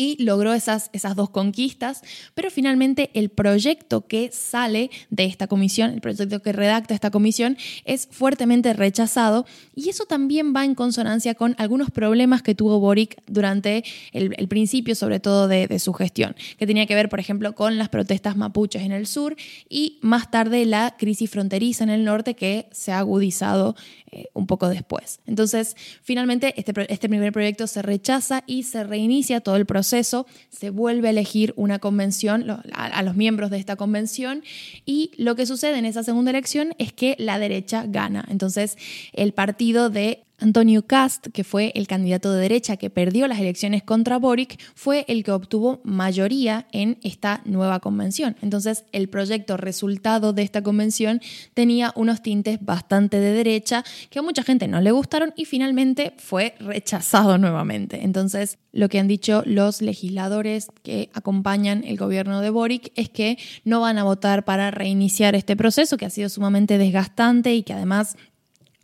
y 0.00 0.16
logró 0.18 0.54
esas, 0.54 0.88
esas 0.94 1.14
dos 1.14 1.28
conquistas, 1.28 2.00
pero 2.32 2.50
finalmente 2.50 3.10
el 3.12 3.28
proyecto 3.28 4.06
que 4.06 4.30
sale 4.32 4.90
de 5.10 5.26
esta 5.26 5.46
comisión, 5.46 5.90
el 5.90 6.00
proyecto 6.00 6.40
que 6.40 6.52
redacta 6.52 6.94
esta 6.94 7.10
comisión, 7.10 7.58
es 7.84 8.08
fuertemente 8.10 8.72
rechazado 8.72 9.44
y 9.74 9.90
eso 9.90 10.06
también 10.06 10.54
va 10.56 10.64
en 10.64 10.74
consonancia 10.74 11.34
con 11.34 11.54
algunos 11.58 11.90
problemas 11.90 12.40
que 12.40 12.54
tuvo 12.54 12.80
Boric 12.80 13.22
durante 13.26 13.84
el, 14.12 14.48
principio, 14.48 14.94
sobre 14.94 15.20
todo 15.20 15.48
de, 15.48 15.78
su 15.78 15.92
gestión, 15.92 16.34
que 16.56 16.66
tenía 16.66 16.86
que 16.86 16.94
ver, 16.94 17.10
por 17.10 17.20
ejemplo, 17.20 17.54
con 17.54 17.76
las 17.76 17.90
protestas 17.90 18.38
mapuches 18.38 18.80
en 18.80 18.92
el 18.92 19.06
sur 19.06 19.36
y 19.68 19.98
más 20.00 20.30
tarde 20.30 20.64
la 20.64 20.96
crisis 20.98 21.28
fronteriza 21.28 21.84
en 21.84 21.90
el 21.90 22.06
norte 22.06 22.34
que 22.34 22.70
se 22.72 22.90
ha 22.90 23.00
agudizado 23.00 23.76
eh, 24.12 24.28
un 24.32 24.46
poco 24.46 24.70
después. 24.70 25.20
Entonces, 25.26 25.76
finalmente, 26.02 26.54
este, 26.56 26.72
este 26.92 27.08
primer 27.08 27.32
proyecto 27.32 27.66
se 27.66 27.82
rechaza 27.82 28.44
y 28.46 28.62
se 28.62 28.82
reinicia 28.82 29.40
todo 29.40 29.56
el 29.56 29.66
proceso, 29.66 29.89
se 29.90 30.70
vuelve 30.70 31.08
a 31.08 31.10
elegir 31.10 31.52
una 31.56 31.78
convención, 31.78 32.44
a 32.72 33.02
los 33.02 33.16
miembros 33.16 33.50
de 33.50 33.58
esta 33.58 33.76
convención, 33.76 34.42
y 34.86 35.12
lo 35.16 35.36
que 35.36 35.46
sucede 35.46 35.78
en 35.78 35.84
esa 35.84 36.02
segunda 36.02 36.30
elección 36.30 36.74
es 36.78 36.92
que 36.92 37.16
la 37.18 37.38
derecha 37.38 37.84
gana. 37.86 38.24
Entonces, 38.28 38.76
el 39.12 39.32
partido 39.32 39.90
de 39.90 40.24
Antonio 40.40 40.86
Cast, 40.86 41.28
que 41.28 41.44
fue 41.44 41.72
el 41.74 41.86
candidato 41.86 42.32
de 42.32 42.40
derecha 42.40 42.76
que 42.76 42.90
perdió 42.90 43.28
las 43.28 43.38
elecciones 43.38 43.82
contra 43.82 44.18
Boric, 44.18 44.58
fue 44.74 45.04
el 45.08 45.22
que 45.24 45.32
obtuvo 45.32 45.80
mayoría 45.84 46.66
en 46.72 46.98
esta 47.02 47.42
nueva 47.44 47.80
convención. 47.80 48.36
Entonces, 48.42 48.84
el 48.92 49.08
proyecto 49.08 49.56
resultado 49.56 50.32
de 50.32 50.42
esta 50.42 50.62
convención 50.62 51.20
tenía 51.54 51.92
unos 51.96 52.22
tintes 52.22 52.58
bastante 52.64 53.20
de 53.20 53.32
derecha 53.32 53.84
que 54.10 54.18
a 54.18 54.22
mucha 54.22 54.42
gente 54.42 54.68
no 54.68 54.80
le 54.80 54.90
gustaron 54.90 55.32
y 55.36 55.44
finalmente 55.44 56.14
fue 56.18 56.54
rechazado 56.58 57.38
nuevamente. 57.38 58.04
Entonces, 58.04 58.58
lo 58.72 58.88
que 58.88 58.98
han 58.98 59.08
dicho 59.08 59.42
los 59.46 59.82
legisladores 59.82 60.68
que 60.82 61.10
acompañan 61.12 61.82
el 61.84 61.96
gobierno 61.96 62.40
de 62.40 62.50
Boric 62.50 62.92
es 62.94 63.08
que 63.08 63.38
no 63.64 63.80
van 63.80 63.98
a 63.98 64.04
votar 64.04 64.44
para 64.44 64.70
reiniciar 64.70 65.34
este 65.34 65.56
proceso 65.56 65.96
que 65.96 66.06
ha 66.06 66.10
sido 66.10 66.28
sumamente 66.28 66.78
desgastante 66.78 67.54
y 67.54 67.62
que 67.62 67.72
además 67.72 68.16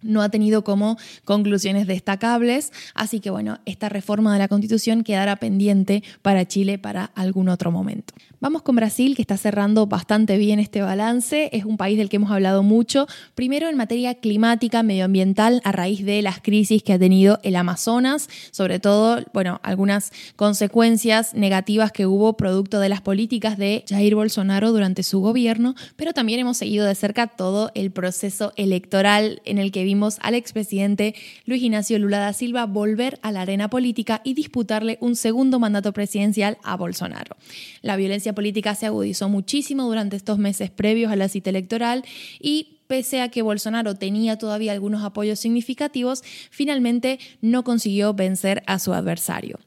no 0.06 0.22
ha 0.22 0.28
tenido 0.28 0.64
como 0.64 0.96
conclusiones 1.24 1.86
destacables, 1.86 2.72
así 2.94 3.20
que 3.20 3.30
bueno, 3.30 3.58
esta 3.66 3.88
reforma 3.88 4.32
de 4.32 4.38
la 4.38 4.48
Constitución 4.48 5.04
quedará 5.04 5.36
pendiente 5.36 6.02
para 6.22 6.46
Chile 6.46 6.78
para 6.78 7.04
algún 7.14 7.48
otro 7.48 7.70
momento. 7.70 8.14
Vamos 8.38 8.62
con 8.62 8.76
Brasil, 8.76 9.16
que 9.16 9.22
está 9.22 9.38
cerrando 9.38 9.86
bastante 9.86 10.36
bien 10.36 10.60
este 10.60 10.82
balance. 10.82 11.48
Es 11.52 11.64
un 11.64 11.78
país 11.78 11.96
del 11.96 12.10
que 12.10 12.16
hemos 12.16 12.30
hablado 12.30 12.62
mucho, 12.62 13.06
primero 13.34 13.68
en 13.68 13.76
materia 13.76 14.14
climática, 14.14 14.82
medioambiental, 14.82 15.62
a 15.64 15.72
raíz 15.72 16.04
de 16.04 16.20
las 16.20 16.40
crisis 16.40 16.82
que 16.82 16.92
ha 16.92 16.98
tenido 16.98 17.40
el 17.42 17.56
Amazonas, 17.56 18.28
sobre 18.50 18.78
todo, 18.78 19.24
bueno, 19.32 19.58
algunas 19.62 20.12
consecuencias 20.36 21.32
negativas 21.32 21.92
que 21.92 22.06
hubo 22.06 22.36
producto 22.36 22.78
de 22.78 22.90
las 22.90 23.00
políticas 23.00 23.56
de 23.56 23.84
Jair 23.88 24.14
Bolsonaro 24.14 24.70
durante 24.70 25.02
su 25.02 25.20
gobierno, 25.20 25.74
pero 25.96 26.12
también 26.12 26.38
hemos 26.38 26.58
seguido 26.58 26.84
de 26.84 26.94
cerca 26.94 27.28
todo 27.28 27.70
el 27.74 27.90
proceso 27.90 28.52
electoral 28.56 29.40
en 29.46 29.56
el 29.56 29.72
que 29.72 29.82
vimos 29.82 29.95
al 30.20 30.34
expresidente 30.34 31.14
Luis 31.46 31.62
Ignacio 31.62 31.98
Lula 31.98 32.18
da 32.18 32.32
Silva 32.32 32.66
volver 32.66 33.18
a 33.22 33.32
la 33.32 33.42
arena 33.42 33.68
política 33.68 34.20
y 34.24 34.34
disputarle 34.34 34.98
un 35.00 35.16
segundo 35.16 35.58
mandato 35.58 35.92
presidencial 35.92 36.58
a 36.62 36.76
Bolsonaro. 36.76 37.36
La 37.82 37.96
violencia 37.96 38.34
política 38.34 38.74
se 38.74 38.86
agudizó 38.86 39.28
muchísimo 39.28 39.84
durante 39.84 40.16
estos 40.16 40.38
meses 40.38 40.70
previos 40.70 41.10
a 41.10 41.16
la 41.16 41.28
cita 41.28 41.50
electoral 41.50 42.04
y 42.40 42.78
pese 42.86 43.20
a 43.20 43.30
que 43.30 43.42
Bolsonaro 43.42 43.94
tenía 43.96 44.38
todavía 44.38 44.72
algunos 44.72 45.02
apoyos 45.02 45.40
significativos, 45.40 46.22
finalmente 46.50 47.18
no 47.40 47.64
consiguió 47.64 48.14
vencer 48.14 48.62
a 48.66 48.78
su 48.78 48.92
adversario. 48.92 49.58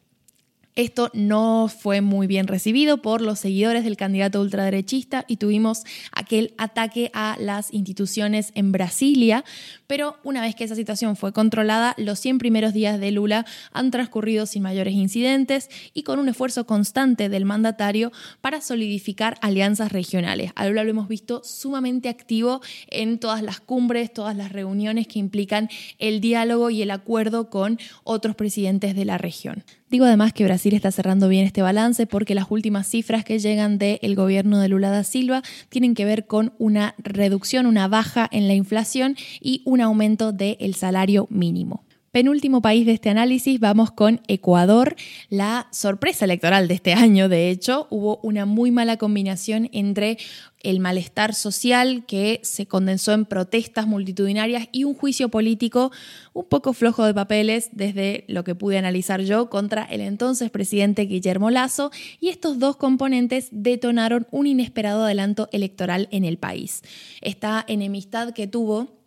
Esto 0.80 1.12
no 1.14 1.68
fue 1.68 2.00
muy 2.00 2.26
bien 2.26 2.48
recibido 2.48 3.02
por 3.02 3.20
los 3.20 3.40
seguidores 3.40 3.84
del 3.84 3.98
candidato 3.98 4.40
ultraderechista 4.40 5.26
y 5.28 5.36
tuvimos 5.36 5.84
aquel 6.14 6.54
ataque 6.58 7.12
a 7.14 7.36
las 7.38 7.74
instituciones 7.74 8.54
en 8.56 8.72
Brasilia, 8.72 9.44
pero 9.88 10.16
una 10.24 10.40
vez 10.40 10.56
que 10.56 10.64
esa 10.64 10.76
situación 10.76 11.18
fue 11.18 11.34
controlada, 11.34 11.96
los 11.98 12.20
100 12.20 12.38
primeros 12.38 12.72
días 12.72 12.98
de 12.98 13.12
Lula 13.12 13.46
han 13.74 13.92
transcurrido 13.92 14.46
sin 14.46 14.64
mayores 14.64 14.94
incidentes 14.94 15.70
y 15.94 16.04
con 16.04 16.18
un 16.18 16.30
esfuerzo 16.30 16.66
constante 16.66 17.28
del 17.28 17.44
mandatario 17.44 18.14
para 18.40 18.62
solidificar 18.62 19.38
alianzas 19.42 19.92
regionales. 19.92 20.54
A 20.56 20.66
Lula 20.66 20.86
lo 20.86 20.92
hemos 20.92 21.10
visto 21.10 21.42
sumamente 21.44 22.08
activo 22.08 22.62
en 22.88 23.20
todas 23.20 23.44
las 23.44 23.60
cumbres, 23.60 24.14
todas 24.14 24.38
las 24.38 24.54
reuniones 24.54 25.10
que 25.10 25.20
implican 25.20 25.68
el 25.98 26.22
diálogo 26.22 26.70
y 26.70 26.82
el 26.82 26.92
acuerdo 26.92 27.50
con 27.50 27.78
otros 28.06 28.38
presidentes 28.38 28.96
de 28.96 29.04
la 29.04 29.18
región. 29.18 29.66
Digo 29.90 30.06
además 30.06 30.34
que 30.34 30.44
Brasil 30.44 30.76
está 30.76 30.92
cerrando 30.92 31.28
bien 31.30 31.46
este 31.46 31.64
balance 31.64 32.06
porque 32.06 32.36
las 32.36 32.46
últimas 32.50 32.88
cifras 32.88 33.26
que 33.26 33.40
llegan 33.40 33.80
del 33.80 34.16
gobierno 34.16 34.60
de 34.60 34.70
Lula 34.70 34.92
da 34.92 35.04
Silva 35.04 35.42
tienen 35.70 35.96
que 35.96 36.06
ver 36.06 36.28
con 36.28 36.54
una 36.60 36.94
reducción, 37.00 37.66
una 37.66 37.88
baja 37.88 38.28
en 38.32 38.48
la 38.48 38.54
inflación 38.54 39.16
y 39.42 39.64
un 39.66 39.82
aumento 39.82 40.32
del 40.32 40.76
salario 40.76 41.26
mínimo. 41.32 41.84
Penúltimo 42.12 42.64
país 42.64 42.88
de 42.88 42.94
este 42.94 43.12
análisis, 43.12 43.60
vamos 43.60 43.92
con 43.92 44.22
Ecuador. 44.28 44.96
La 45.30 45.68
sorpresa 45.72 46.26
electoral 46.26 46.68
de 46.68 46.74
este 46.74 46.94
año, 46.94 47.30
de 47.30 47.52
hecho, 47.52 47.86
hubo 47.92 48.20
una 48.24 48.48
muy 48.48 48.72
mala 48.72 48.98
combinación 48.98 49.70
entre 49.74 50.18
el 50.64 50.80
malestar 50.80 51.36
social 51.36 52.06
que 52.08 52.40
se 52.42 52.66
condensó 52.66 53.14
en 53.14 53.26
protestas 53.26 53.86
multitudinarias 53.86 54.68
y 54.72 54.86
un 54.86 54.96
juicio 54.96 55.30
político 55.30 55.92
un 56.34 56.46
poco 56.46 56.74
flojo 56.74 57.06
de 57.06 57.14
papeles 57.14 57.70
desde 57.74 58.26
lo 58.28 58.44
que 58.44 58.56
pude 58.56 58.80
analizar 58.80 59.22
yo 59.22 59.52
contra 59.52 59.84
el 59.84 60.02
entonces 60.02 60.50
presidente 60.50 61.04
Guillermo 61.04 61.52
Lazo 61.52 61.92
y 62.20 62.30
estos 62.30 62.58
dos 62.58 62.76
componentes 62.76 63.50
detonaron 63.52 64.26
un 64.32 64.48
inesperado 64.48 65.06
adelanto 65.06 65.48
electoral 65.52 66.08
en 66.12 66.26
el 66.26 66.38
país. 66.38 66.82
Esta 67.22 67.64
enemistad 67.68 68.34
que 68.34 68.48
tuvo 68.48 68.99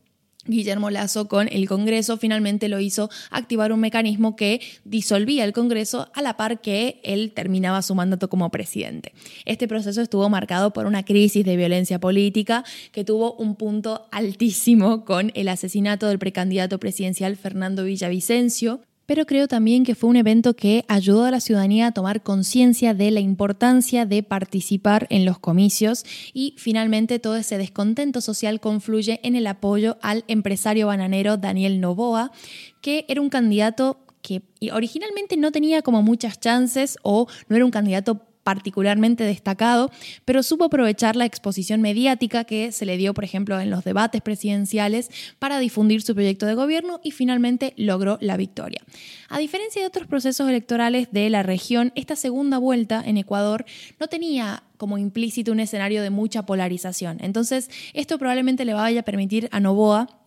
Guillermo 0.47 0.91
Lazo 0.91 1.29
con 1.29 1.49
el 1.49 1.69
Congreso 1.69 2.17
finalmente 2.17 2.69
lo 2.69 2.81
hizo 2.81 3.11
activar 3.31 3.73
un 3.73 3.81
mecanismo 3.81 4.35
que 4.35 4.61
disolvía 4.85 5.45
el 5.45 5.53
Congreso 5.53 6.11
a 6.15 6.23
la 6.23 6.37
par 6.37 6.61
que 6.61 7.01
él 7.05 7.33
terminaba 7.35 7.83
su 7.83 7.95
mandato 7.95 8.29
como 8.29 8.51
presidente. 8.51 9.13
Este 9.45 9.69
proceso 9.69 10.01
estuvo 10.01 10.29
marcado 10.29 10.73
por 10.73 10.87
una 10.87 11.05
crisis 11.05 11.45
de 11.45 11.57
violencia 11.57 12.01
política 12.01 12.65
que 12.91 13.05
tuvo 13.05 13.35
un 13.35 13.57
punto 13.57 14.09
altísimo 14.11 15.05
con 15.05 15.31
el 15.35 15.49
asesinato 15.49 16.09
del 16.09 16.19
precandidato 16.19 16.79
presidencial 16.81 17.37
Fernando 17.37 17.85
Villavicencio, 17.85 18.81
pero 19.07 19.27
creo 19.27 19.49
también 19.49 19.85
que 19.85 19.95
fue 19.95 20.11
un 20.11 20.17
evento 20.17 20.55
que 20.55 20.85
ayudó 20.89 21.25
a 21.25 21.31
la 21.31 21.41
ciudadanía 21.41 21.89
a 21.89 21.93
tomar 21.93 22.23
conciencia 22.23 22.95
de 22.95 23.11
la 23.11 23.21
importancia 23.21 24.07
de 24.07 24.23
participar 24.23 25.07
en 25.11 25.25
los 25.25 25.39
comicios 25.39 26.05
y 26.33 26.55
finalmente 26.59 27.19
todo 27.19 27.37
ese 27.37 27.59
descontento 27.59 28.21
social 28.21 28.61
confluye 28.61 29.21
en 29.23 29.37
el 29.37 29.47
apoyo 29.47 29.99
al 30.03 30.25
empresario 30.29 30.87
bananero 30.87 31.37
Daniel 31.37 31.81
Novoa, 31.81 32.33
que 32.81 33.05
era 33.09 33.21
un 33.21 33.31
candidato 33.31 33.99
que 34.23 34.43
originalmente 34.73 35.37
no 35.37 35.53
tenía 35.53 35.83
como 35.83 36.03
muchas 36.03 36.39
chances 36.39 36.97
o 37.03 37.27
no 37.49 37.57
era 37.57 37.65
un 37.65 37.71
candidato 37.71 38.23
particularmente 38.43 39.25
destacado, 39.25 39.91
pero 40.25 40.43
supo 40.43 40.65
aprovechar 40.65 41.17
la 41.17 41.25
exposición 41.25 41.81
mediática 41.81 42.45
que 42.45 42.73
se 42.73 42.87
le 42.87 42.97
dio, 42.97 43.15
por 43.15 43.25
ejemplo, 43.25 43.61
en 43.61 43.71
los 43.71 43.85
debates 43.85 44.21
presidenciales 44.23 45.11
para 45.39 45.59
difundir 45.59 46.03
su 46.03 46.15
proyecto 46.15 46.47
de 46.47 46.55
gobierno 46.55 47.01
y 47.03 47.13
finalmente 47.13 47.75
logró 47.77 48.19
la 48.21 48.37
victoria. 48.37 48.83
A 49.29 49.39
diferencia 49.39 49.81
de 49.81 49.89
otros 49.89 50.07
procesos 50.07 50.49
electorales 50.49 51.09
de 51.13 51.31
la 51.31 51.43
región, 51.43 51.93
esta 51.95 52.17
segunda 52.17 52.59
vuelta 52.59 53.03
en 53.05 53.17
Ecuador 53.17 53.65
no 53.99 54.09
tenía 54.09 54.65
como 54.77 54.99
implícito 54.99 55.53
un 55.53 55.61
escenario 55.61 56.03
de 56.03 56.11
mucha 56.11 56.45
polarización. 56.45 57.19
Entonces, 57.21 57.71
esto 57.95 58.19
probablemente 58.19 58.65
le 58.65 58.75
vaya 58.75 59.01
a 59.01 59.05
permitir 59.05 59.49
a 59.53 59.61
Novoa 59.61 60.22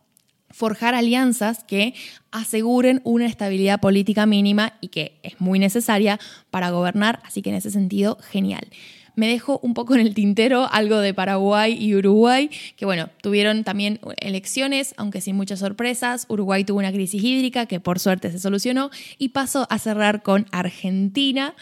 forjar 0.50 0.96
alianzas 0.96 1.64
que 1.64 1.94
aseguren 2.32 3.02
una 3.04 3.26
estabilidad 3.26 3.80
política 3.80 4.26
mínima 4.26 4.74
y 4.82 4.88
que 4.90 5.20
es 5.24 5.40
muy 5.40 5.60
necesaria 5.60 6.20
para 6.50 6.70
gobernar, 6.70 7.22
así 7.24 7.42
que 7.42 7.50
en 7.50 7.58
ese 7.58 7.72
sentido, 7.72 8.18
genial. 8.22 8.68
Me 9.16 9.28
dejo 9.28 9.60
un 9.64 9.74
poco 9.74 9.96
en 9.96 10.02
el 10.02 10.14
tintero 10.14 10.68
algo 10.72 10.98
de 10.98 11.14
Paraguay 11.14 11.78
y 11.80 11.96
Uruguay, 11.96 12.50
que 12.76 12.86
bueno, 12.86 13.10
tuvieron 13.22 13.64
también 13.64 14.00
elecciones, 14.18 14.94
aunque 14.98 15.22
sin 15.22 15.38
muchas 15.38 15.60
sorpresas. 15.60 16.26
Uruguay 16.28 16.66
tuvo 16.66 16.80
una 16.80 16.92
crisis 16.92 17.24
hídrica 17.24 17.66
que 17.66 17.80
por 17.80 18.00
suerte 18.00 18.30
se 18.32 18.40
solucionó 18.40 18.92
y 19.18 19.30
paso 19.30 19.68
a 19.70 19.80
cerrar 19.80 20.22
con 20.22 20.48
Argentina. 20.52 21.56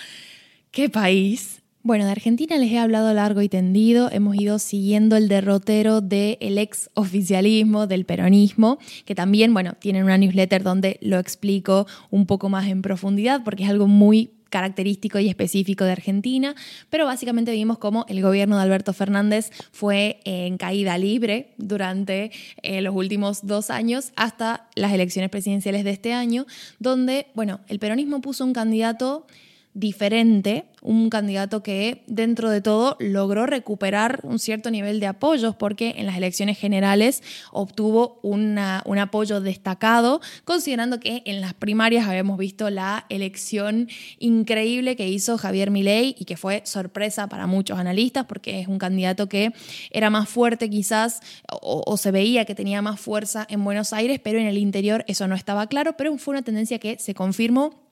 ¿Qué 0.71 0.89
país? 0.89 1.62
Bueno, 1.85 2.05
de 2.05 2.11
Argentina 2.11 2.55
les 2.55 2.71
he 2.71 2.79
hablado 2.79 3.13
largo 3.13 3.41
y 3.41 3.49
tendido, 3.49 4.09
hemos 4.09 4.37
ido 4.37 4.57
siguiendo 4.57 5.17
el 5.17 5.27
derrotero 5.27 5.99
del 5.99 6.57
ex 6.57 6.89
oficialismo, 6.93 7.87
del 7.87 8.05
peronismo, 8.05 8.77
que 9.03 9.15
también, 9.15 9.53
bueno, 9.53 9.73
tienen 9.79 10.05
una 10.05 10.17
newsletter 10.17 10.63
donde 10.63 10.97
lo 11.01 11.19
explico 11.19 11.85
un 12.09 12.25
poco 12.25 12.47
más 12.47 12.67
en 12.67 12.81
profundidad 12.81 13.43
porque 13.43 13.63
es 13.63 13.69
algo 13.69 13.87
muy 13.87 14.31
característico 14.49 15.19
y 15.19 15.27
específico 15.27 15.83
de 15.83 15.91
Argentina, 15.91 16.55
pero 16.89 17.05
básicamente 17.05 17.51
vimos 17.51 17.79
cómo 17.79 18.05
el 18.07 18.21
gobierno 18.21 18.55
de 18.55 18.63
Alberto 18.63 18.93
Fernández 18.93 19.51
fue 19.73 20.21
en 20.23 20.57
caída 20.57 20.97
libre 20.97 21.53
durante 21.57 22.31
eh, 22.61 22.79
los 22.79 22.95
últimos 22.95 23.45
dos 23.45 23.69
años 23.69 24.13
hasta 24.15 24.69
las 24.75 24.93
elecciones 24.93 25.29
presidenciales 25.29 25.83
de 25.83 25.91
este 25.91 26.13
año, 26.13 26.45
donde, 26.79 27.27
bueno, 27.35 27.59
el 27.67 27.79
peronismo 27.79 28.21
puso 28.21 28.45
un 28.45 28.53
candidato 28.53 29.27
diferente, 29.73 30.65
un 30.83 31.09
candidato 31.09 31.63
que 31.63 32.03
dentro 32.07 32.49
de 32.49 32.61
todo 32.61 32.95
logró 32.99 33.45
recuperar 33.45 34.19
un 34.23 34.37
cierto 34.37 34.69
nivel 34.69 34.99
de 34.99 35.07
apoyos 35.07 35.55
porque 35.55 35.95
en 35.97 36.05
las 36.05 36.17
elecciones 36.17 36.59
generales 36.59 37.23
obtuvo 37.51 38.19
un 38.21 38.57
apoyo 38.59 39.41
destacado, 39.41 40.21
considerando 40.43 40.99
que 40.99 41.23
en 41.25 41.41
las 41.41 41.53
primarias 41.53 42.07
habíamos 42.07 42.37
visto 42.37 42.69
la 42.69 43.05
elección 43.09 43.87
increíble 44.19 44.95
que 44.95 45.07
hizo 45.07 45.37
Javier 45.37 45.71
Milei 45.71 46.15
y 46.19 46.25
que 46.25 46.37
fue 46.37 46.61
sorpresa 46.65 47.27
para 47.27 47.47
muchos 47.47 47.79
analistas 47.79 48.25
porque 48.25 48.59
es 48.59 48.67
un 48.67 48.77
candidato 48.77 49.27
que 49.27 49.53
era 49.89 50.09
más 50.09 50.29
fuerte 50.29 50.69
quizás 50.69 51.21
o, 51.49 51.83
o 51.85 51.97
se 51.97 52.11
veía 52.11 52.45
que 52.45 52.55
tenía 52.55 52.81
más 52.81 52.99
fuerza 52.99 53.47
en 53.49 53.63
Buenos 53.63 53.93
Aires, 53.93 54.19
pero 54.23 54.37
en 54.37 54.45
el 54.45 54.57
interior 54.57 55.03
eso 55.07 55.27
no 55.27 55.35
estaba 55.35 55.65
claro, 55.67 55.97
pero 55.97 56.15
fue 56.17 56.33
una 56.33 56.43
tendencia 56.43 56.77
que 56.77 56.99
se 56.99 57.15
confirmó 57.15 57.83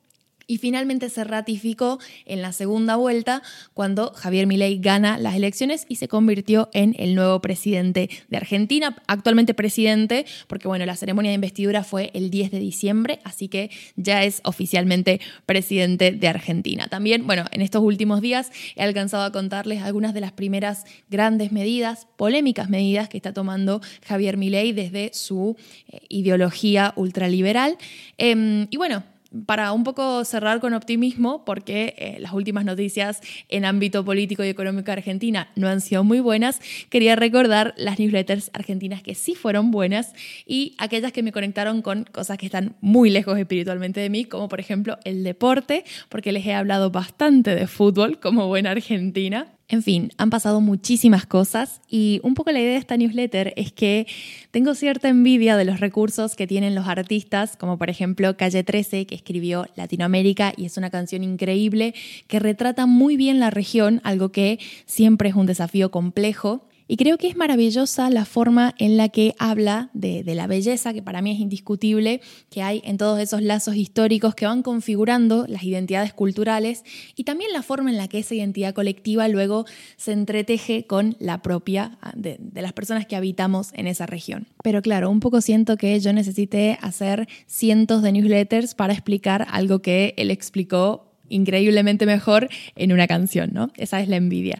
y 0.52 0.58
finalmente 0.58 1.10
se 1.10 1.24
ratificó 1.24 1.98
en 2.26 2.42
la 2.42 2.52
segunda 2.52 2.98
vuelta 2.98 3.42
cuando 3.74 4.12
Javier 4.14 4.48
Milei 4.48 4.80
gana 4.80 5.18
las 5.18 5.34
elecciones 5.34 5.86
y 5.88 5.96
se 5.96 6.10
convirtió 6.10 6.70
en 6.74 6.94
el 7.00 7.16
nuevo 7.16 7.40
presidente 7.40 8.10
de 8.28 8.36
Argentina, 8.36 8.98
actualmente 9.08 9.54
presidente, 9.54 10.26
porque 10.48 10.68
bueno, 10.68 10.86
la 10.86 10.98
ceremonia 10.98 11.32
de 11.32 11.36
investidura 11.36 11.86
fue 11.86 12.12
el 12.16 12.30
10 12.30 12.52
de 12.52 12.60
diciembre, 12.60 13.22
así 13.24 13.48
que 13.48 13.70
ya 13.96 14.26
es 14.26 14.42
oficialmente 14.44 15.22
presidente 15.46 16.12
de 16.12 16.28
Argentina. 16.28 16.90
También, 16.90 17.26
bueno, 17.26 17.46
en 17.54 17.62
estos 17.62 17.82
últimos 17.82 18.20
días 18.20 18.52
he 18.76 18.84
alcanzado 18.84 19.24
a 19.24 19.32
contarles 19.32 19.82
algunas 19.82 20.14
de 20.14 20.20
las 20.20 20.34
primeras 20.34 20.84
grandes 21.10 21.54
medidas, 21.54 22.10
polémicas 22.18 22.70
medidas 22.70 23.08
que 23.08 23.16
está 23.16 23.32
tomando 23.32 23.80
Javier 24.06 24.36
Milei 24.36 24.74
desde 24.74 25.12
su 25.14 25.56
eh, 25.88 26.02
ideología 26.10 26.92
ultraliberal. 26.98 27.78
Em, 28.18 28.68
y 28.70 28.76
bueno, 28.76 29.06
para 29.46 29.72
un 29.72 29.84
poco 29.84 30.26
cerrar 30.26 30.60
con 30.60 30.74
optimismo, 30.74 31.46
porque 31.46 31.96
eh, 31.98 32.18
las 32.20 32.34
últimas 32.34 32.66
noticias 32.66 33.22
en 33.50 33.66
ámbito 33.66 34.04
político 34.04 34.44
y 34.44 34.50
económico 34.50 34.88
de 34.88 34.94
Argentina 34.94 35.50
no 35.56 35.68
han 35.68 35.82
sido 35.82 36.04
muy 36.04 36.20
buenas, 36.20 36.60
quería 36.90 37.16
recordar 37.16 37.74
las 37.78 38.00
newsletters 38.00 38.52
argentinas 38.54 39.02
que 39.02 39.16
sí 39.16 39.36
fueron 39.36 39.72
buenas 39.72 40.14
y 40.46 40.76
aquellas 40.78 41.12
que 41.12 41.24
me 41.24 41.32
conectaron 41.32 41.82
con 41.82 42.04
cosas 42.04 42.38
que 42.38 42.46
están 42.46 42.76
muy 42.82 43.10
lejos 43.10 43.38
espiritualmente 43.38 44.00
de 44.00 44.10
mí, 44.10 44.26
como 44.26 44.50
por 44.50 44.60
ejemplo 44.60 44.98
el 45.06 45.24
deporte, 45.24 45.86
porque 46.10 46.32
les 46.32 46.46
he 46.46 46.54
hablado 46.54 46.92
bastante 46.92 47.56
de 47.56 47.68
fútbol 47.68 48.20
como 48.20 48.48
buena 48.48 48.72
argentina. 48.72 49.48
En 49.72 49.84
fin, 49.84 50.12
han 50.18 50.30
pasado 50.30 50.60
muchísimas 50.60 51.26
cosas 51.26 51.80
y 51.88 52.20
un 52.24 52.34
poco 52.34 52.52
la 52.52 52.60
idea 52.60 52.74
de 52.74 52.78
esta 52.78 52.98
newsletter 52.98 53.54
es 53.56 53.72
que 53.72 54.06
tengo 54.52 54.76
cierta 54.76 55.08
envidia 55.08 55.56
de 55.56 55.64
los 55.64 55.80
recursos 55.80 56.36
que 56.36 56.46
tienen 56.46 56.76
los 56.76 56.90
artistas, 56.90 57.56
como 57.56 57.78
por 57.78 57.90
ejemplo 57.90 58.36
Calle 58.36 58.66
13, 58.66 59.06
que 59.06 59.16
escribió 59.16 59.66
Latinoamérica 59.78 60.52
y 60.58 60.66
es 60.66 60.76
una 60.76 60.90
canción 60.90 61.24
increíble 61.24 61.96
que 62.28 62.40
retrata 62.40 62.86
muy 62.86 63.16
bien 63.16 63.40
la 63.40 63.50
región, 63.50 64.02
algo 64.04 64.34
que 64.34 64.60
siempre 64.86 65.30
es 65.30 65.36
un 65.36 65.46
desafío 65.46 65.90
complejo. 65.90 66.68
Y 66.92 66.98
creo 66.98 67.18
que 67.18 67.30
es 67.30 67.38
maravillosa 67.38 68.10
la 68.10 68.26
forma 68.26 68.76
en 68.78 68.98
la 68.98 69.08
que 69.08 69.34
habla 69.40 69.90
de, 69.94 70.26
la 70.26 70.46
belleza, 70.46 70.92
que 70.94 71.02
para 71.02 71.22
mí 71.22 71.32
es 71.32 71.40
indiscutible, 71.40 72.20
que 72.50 72.64
hay 72.64 72.82
en 72.84 72.98
todos 72.98 73.18
esos 73.22 73.42
lazos 73.42 73.78
históricos 73.78 74.36
que 74.36 74.46
van 74.46 74.62
configurando 74.62 75.46
las 75.48 75.64
identidades 75.64 76.12
culturales 76.12 76.84
y 77.16 77.24
también 77.24 77.54
la 77.54 77.64
forma 77.64 77.92
en 77.92 77.96
la 77.96 78.10
que 78.10 78.20
esa 78.20 78.36
identidad 78.36 78.74
colectiva 78.74 79.30
luego 79.30 79.66
se 79.96 80.12
entreteje 80.12 80.86
con 80.86 81.16
la 81.18 81.42
propia 81.42 81.98
ah, 82.02 82.12
de, 82.14 82.36
de 82.42 82.62
las 82.62 82.74
personas 82.74 83.06
que 83.06 83.16
habitamos 83.16 83.70
en 83.72 83.88
esa 83.88 84.06
región. 84.06 84.48
Pero 84.62 84.82
claro, 84.82 85.10
un 85.10 85.22
poco 85.22 85.40
siento 85.40 85.78
que 85.78 85.98
yo 86.02 86.12
necesité 86.12 86.78
hacer 86.82 87.30
cientos 87.48 88.02
de 88.02 88.12
newsletters 88.12 88.76
para 88.76 88.92
explicar 88.92 89.48
algo 89.50 89.82
que 89.82 90.14
él 90.18 90.30
explicó 90.30 91.08
increíblemente 91.30 92.06
mejor 92.06 92.50
en 92.76 92.92
una 92.92 93.08
canción, 93.08 93.52
¿no? 93.54 93.72
Esa 93.78 94.02
es 94.02 94.10
la 94.10 94.18
envidia. 94.18 94.60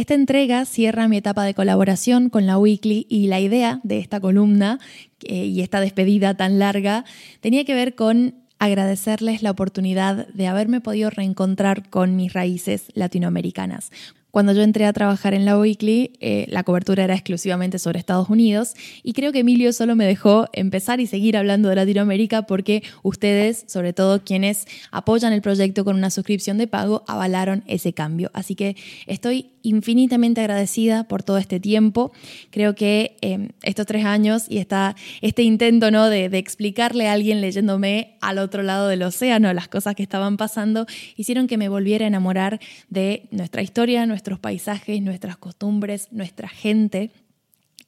Esta 0.00 0.14
entrega 0.14 0.64
cierra 0.64 1.08
mi 1.08 1.18
etapa 1.18 1.44
de 1.44 1.52
colaboración 1.52 2.30
con 2.30 2.46
la 2.46 2.56
Weekly 2.56 3.06
y 3.10 3.26
la 3.26 3.38
idea 3.38 3.80
de 3.82 3.98
esta 3.98 4.18
columna 4.18 4.78
eh, 5.24 5.44
y 5.44 5.60
esta 5.60 5.78
despedida 5.78 6.32
tan 6.32 6.58
larga 6.58 7.04
tenía 7.42 7.66
que 7.66 7.74
ver 7.74 7.94
con 7.94 8.34
agradecerles 8.58 9.42
la 9.42 9.50
oportunidad 9.50 10.26
de 10.28 10.46
haberme 10.46 10.80
podido 10.80 11.10
reencontrar 11.10 11.90
con 11.90 12.16
mis 12.16 12.32
raíces 12.32 12.86
latinoamericanas. 12.94 13.90
Cuando 14.30 14.52
yo 14.52 14.62
entré 14.62 14.86
a 14.86 14.92
trabajar 14.92 15.34
en 15.34 15.44
la 15.44 15.58
Weekly, 15.58 16.12
eh, 16.20 16.46
la 16.48 16.62
cobertura 16.62 17.04
era 17.04 17.14
exclusivamente 17.14 17.78
sobre 17.78 17.98
Estados 17.98 18.28
Unidos 18.28 18.74
y 19.02 19.12
creo 19.12 19.32
que 19.32 19.40
Emilio 19.40 19.72
solo 19.72 19.96
me 19.96 20.06
dejó 20.06 20.46
empezar 20.52 21.00
y 21.00 21.06
seguir 21.06 21.36
hablando 21.36 21.68
de 21.68 21.76
Latinoamérica 21.76 22.42
porque 22.42 22.82
ustedes, 23.02 23.64
sobre 23.66 23.92
todo 23.92 24.22
quienes 24.22 24.66
apoyan 24.90 25.32
el 25.32 25.42
proyecto 25.42 25.84
con 25.84 25.96
una 25.96 26.10
suscripción 26.10 26.58
de 26.58 26.66
pago, 26.66 27.04
avalaron 27.06 27.64
ese 27.66 27.92
cambio. 27.92 28.30
Así 28.32 28.54
que 28.54 28.76
estoy 29.06 29.50
infinitamente 29.62 30.40
agradecida 30.40 31.04
por 31.04 31.22
todo 31.22 31.38
este 31.38 31.60
tiempo. 31.60 32.12
Creo 32.50 32.74
que 32.74 33.16
em, 33.20 33.48
estos 33.62 33.86
tres 33.86 34.04
años 34.04 34.44
y 34.48 34.58
esta, 34.58 34.96
este 35.20 35.42
intento 35.42 35.90
¿no? 35.90 36.08
de, 36.08 36.28
de 36.28 36.38
explicarle 36.38 37.08
a 37.08 37.12
alguien 37.12 37.40
leyéndome 37.40 38.16
al 38.20 38.38
otro 38.38 38.62
lado 38.62 38.88
del 38.88 39.02
océano 39.02 39.52
las 39.52 39.68
cosas 39.68 39.94
que 39.94 40.02
estaban 40.02 40.36
pasando 40.36 40.86
hicieron 41.16 41.46
que 41.46 41.58
me 41.58 41.68
volviera 41.68 42.04
a 42.04 42.08
enamorar 42.08 42.60
de 42.88 43.24
nuestra 43.30 43.62
historia, 43.62 44.06
nuestros 44.20 44.38
paisajes, 44.38 45.00
nuestras 45.00 45.38
costumbres, 45.38 46.08
nuestra 46.12 46.46
gente 46.46 47.10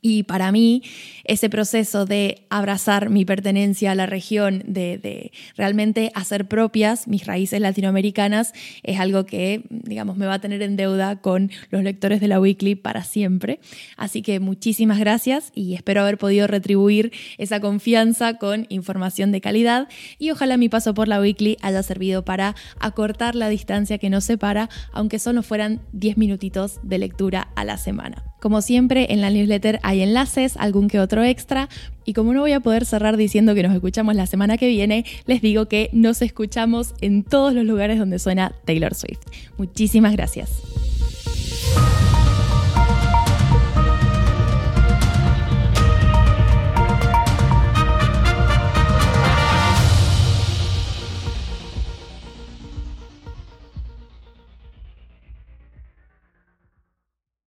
Y 0.05 0.25
para 0.25 0.51
mí, 0.51 0.83
ese 1.23 1.49
proceso 1.49 2.07
de 2.07 2.45
abrazar 2.51 3.09
mi 3.09 3.25
pertenencia 3.25 3.93
a 3.93 3.95
la 3.95 4.07
región, 4.07 4.65
de, 4.67 5.31
realmente 5.57 6.11
hacer 6.17 6.49
propias 6.49 7.07
mis 7.07 7.25
raíces 7.25 7.61
latinoamericanas, 7.61 8.53
es 8.83 8.99
algo 8.99 9.27
que, 9.27 9.63
digamos, 9.71 10.17
me 10.17 10.27
va 10.27 10.35
a 10.35 10.41
tener 10.41 10.61
en 10.63 10.75
deuda 10.75 11.21
con 11.21 11.53
los 11.71 11.85
lectores 11.85 12.21
de 12.21 12.27
la 12.27 12.41
Weekly 12.41 12.75
para 12.75 13.05
siempre. 13.05 13.61
Así 13.97 14.23
que 14.23 14.41
muchísimas 14.41 14.99
gracias 14.99 15.53
y 15.55 15.75
espero 15.75 16.01
haber 16.01 16.19
podido 16.19 16.49
retribuir 16.49 17.13
esa 17.39 17.61
confianza 17.61 18.39
con 18.39 18.67
información 18.71 19.31
de 19.31 19.41
calidad 19.41 19.89
y 20.19 20.33
ojalá 20.33 20.57
mi 20.57 20.69
paso 20.69 20.95
por 20.95 21.07
la 21.07 21.21
Weekly 21.21 21.59
haya 21.63 21.85
servido 21.85 22.25
para 22.25 22.57
acortar 22.81 23.37
la 23.37 23.49
distancia 23.49 23.99
que 23.99 24.11
nos 24.11 24.25
separa, 24.25 24.69
aunque 24.93 25.21
solo 25.21 25.45
fueran 25.45 25.81
10 25.93 26.17
minutitos 26.17 26.81
de 26.83 26.99
lectura 26.99 27.53
a 27.55 27.65
la 27.65 27.77
semana. 27.77 28.25
Como 28.43 28.61
siempre, 28.61 29.13
en 29.13 29.21
la 29.21 29.31
newsletter 29.31 29.79
hay 29.93 30.03
enlaces, 30.03 30.57
algún 30.57 30.89
que 30.89 31.01
otro 31.01 31.23
extra. 31.23 31.69
Y 32.05 32.15
como 32.15 32.33
no 32.35 32.41
voy 32.41 32.53
a 32.53 32.61
poder 32.61 32.85
cerrar 32.85 33.17
diciendo 33.17 33.55
que 33.55 33.63
nos 33.63 33.75
escuchamos 33.75 34.17
la 34.17 34.27
semana 34.27 34.57
que 34.59 34.69
viene, 34.69 35.05
les 35.27 35.41
digo 35.41 35.67
que 35.67 35.91
nos 35.93 36.23
escuchamos 36.23 36.95
en 37.01 37.23
todos 37.23 37.55
los 37.55 37.65
lugares 37.65 37.99
donde 37.99 38.19
suena 38.19 38.53
Taylor 38.65 38.95
Swift. 38.95 39.21
Muchísimas 39.59 40.13
gracias. 40.13 40.51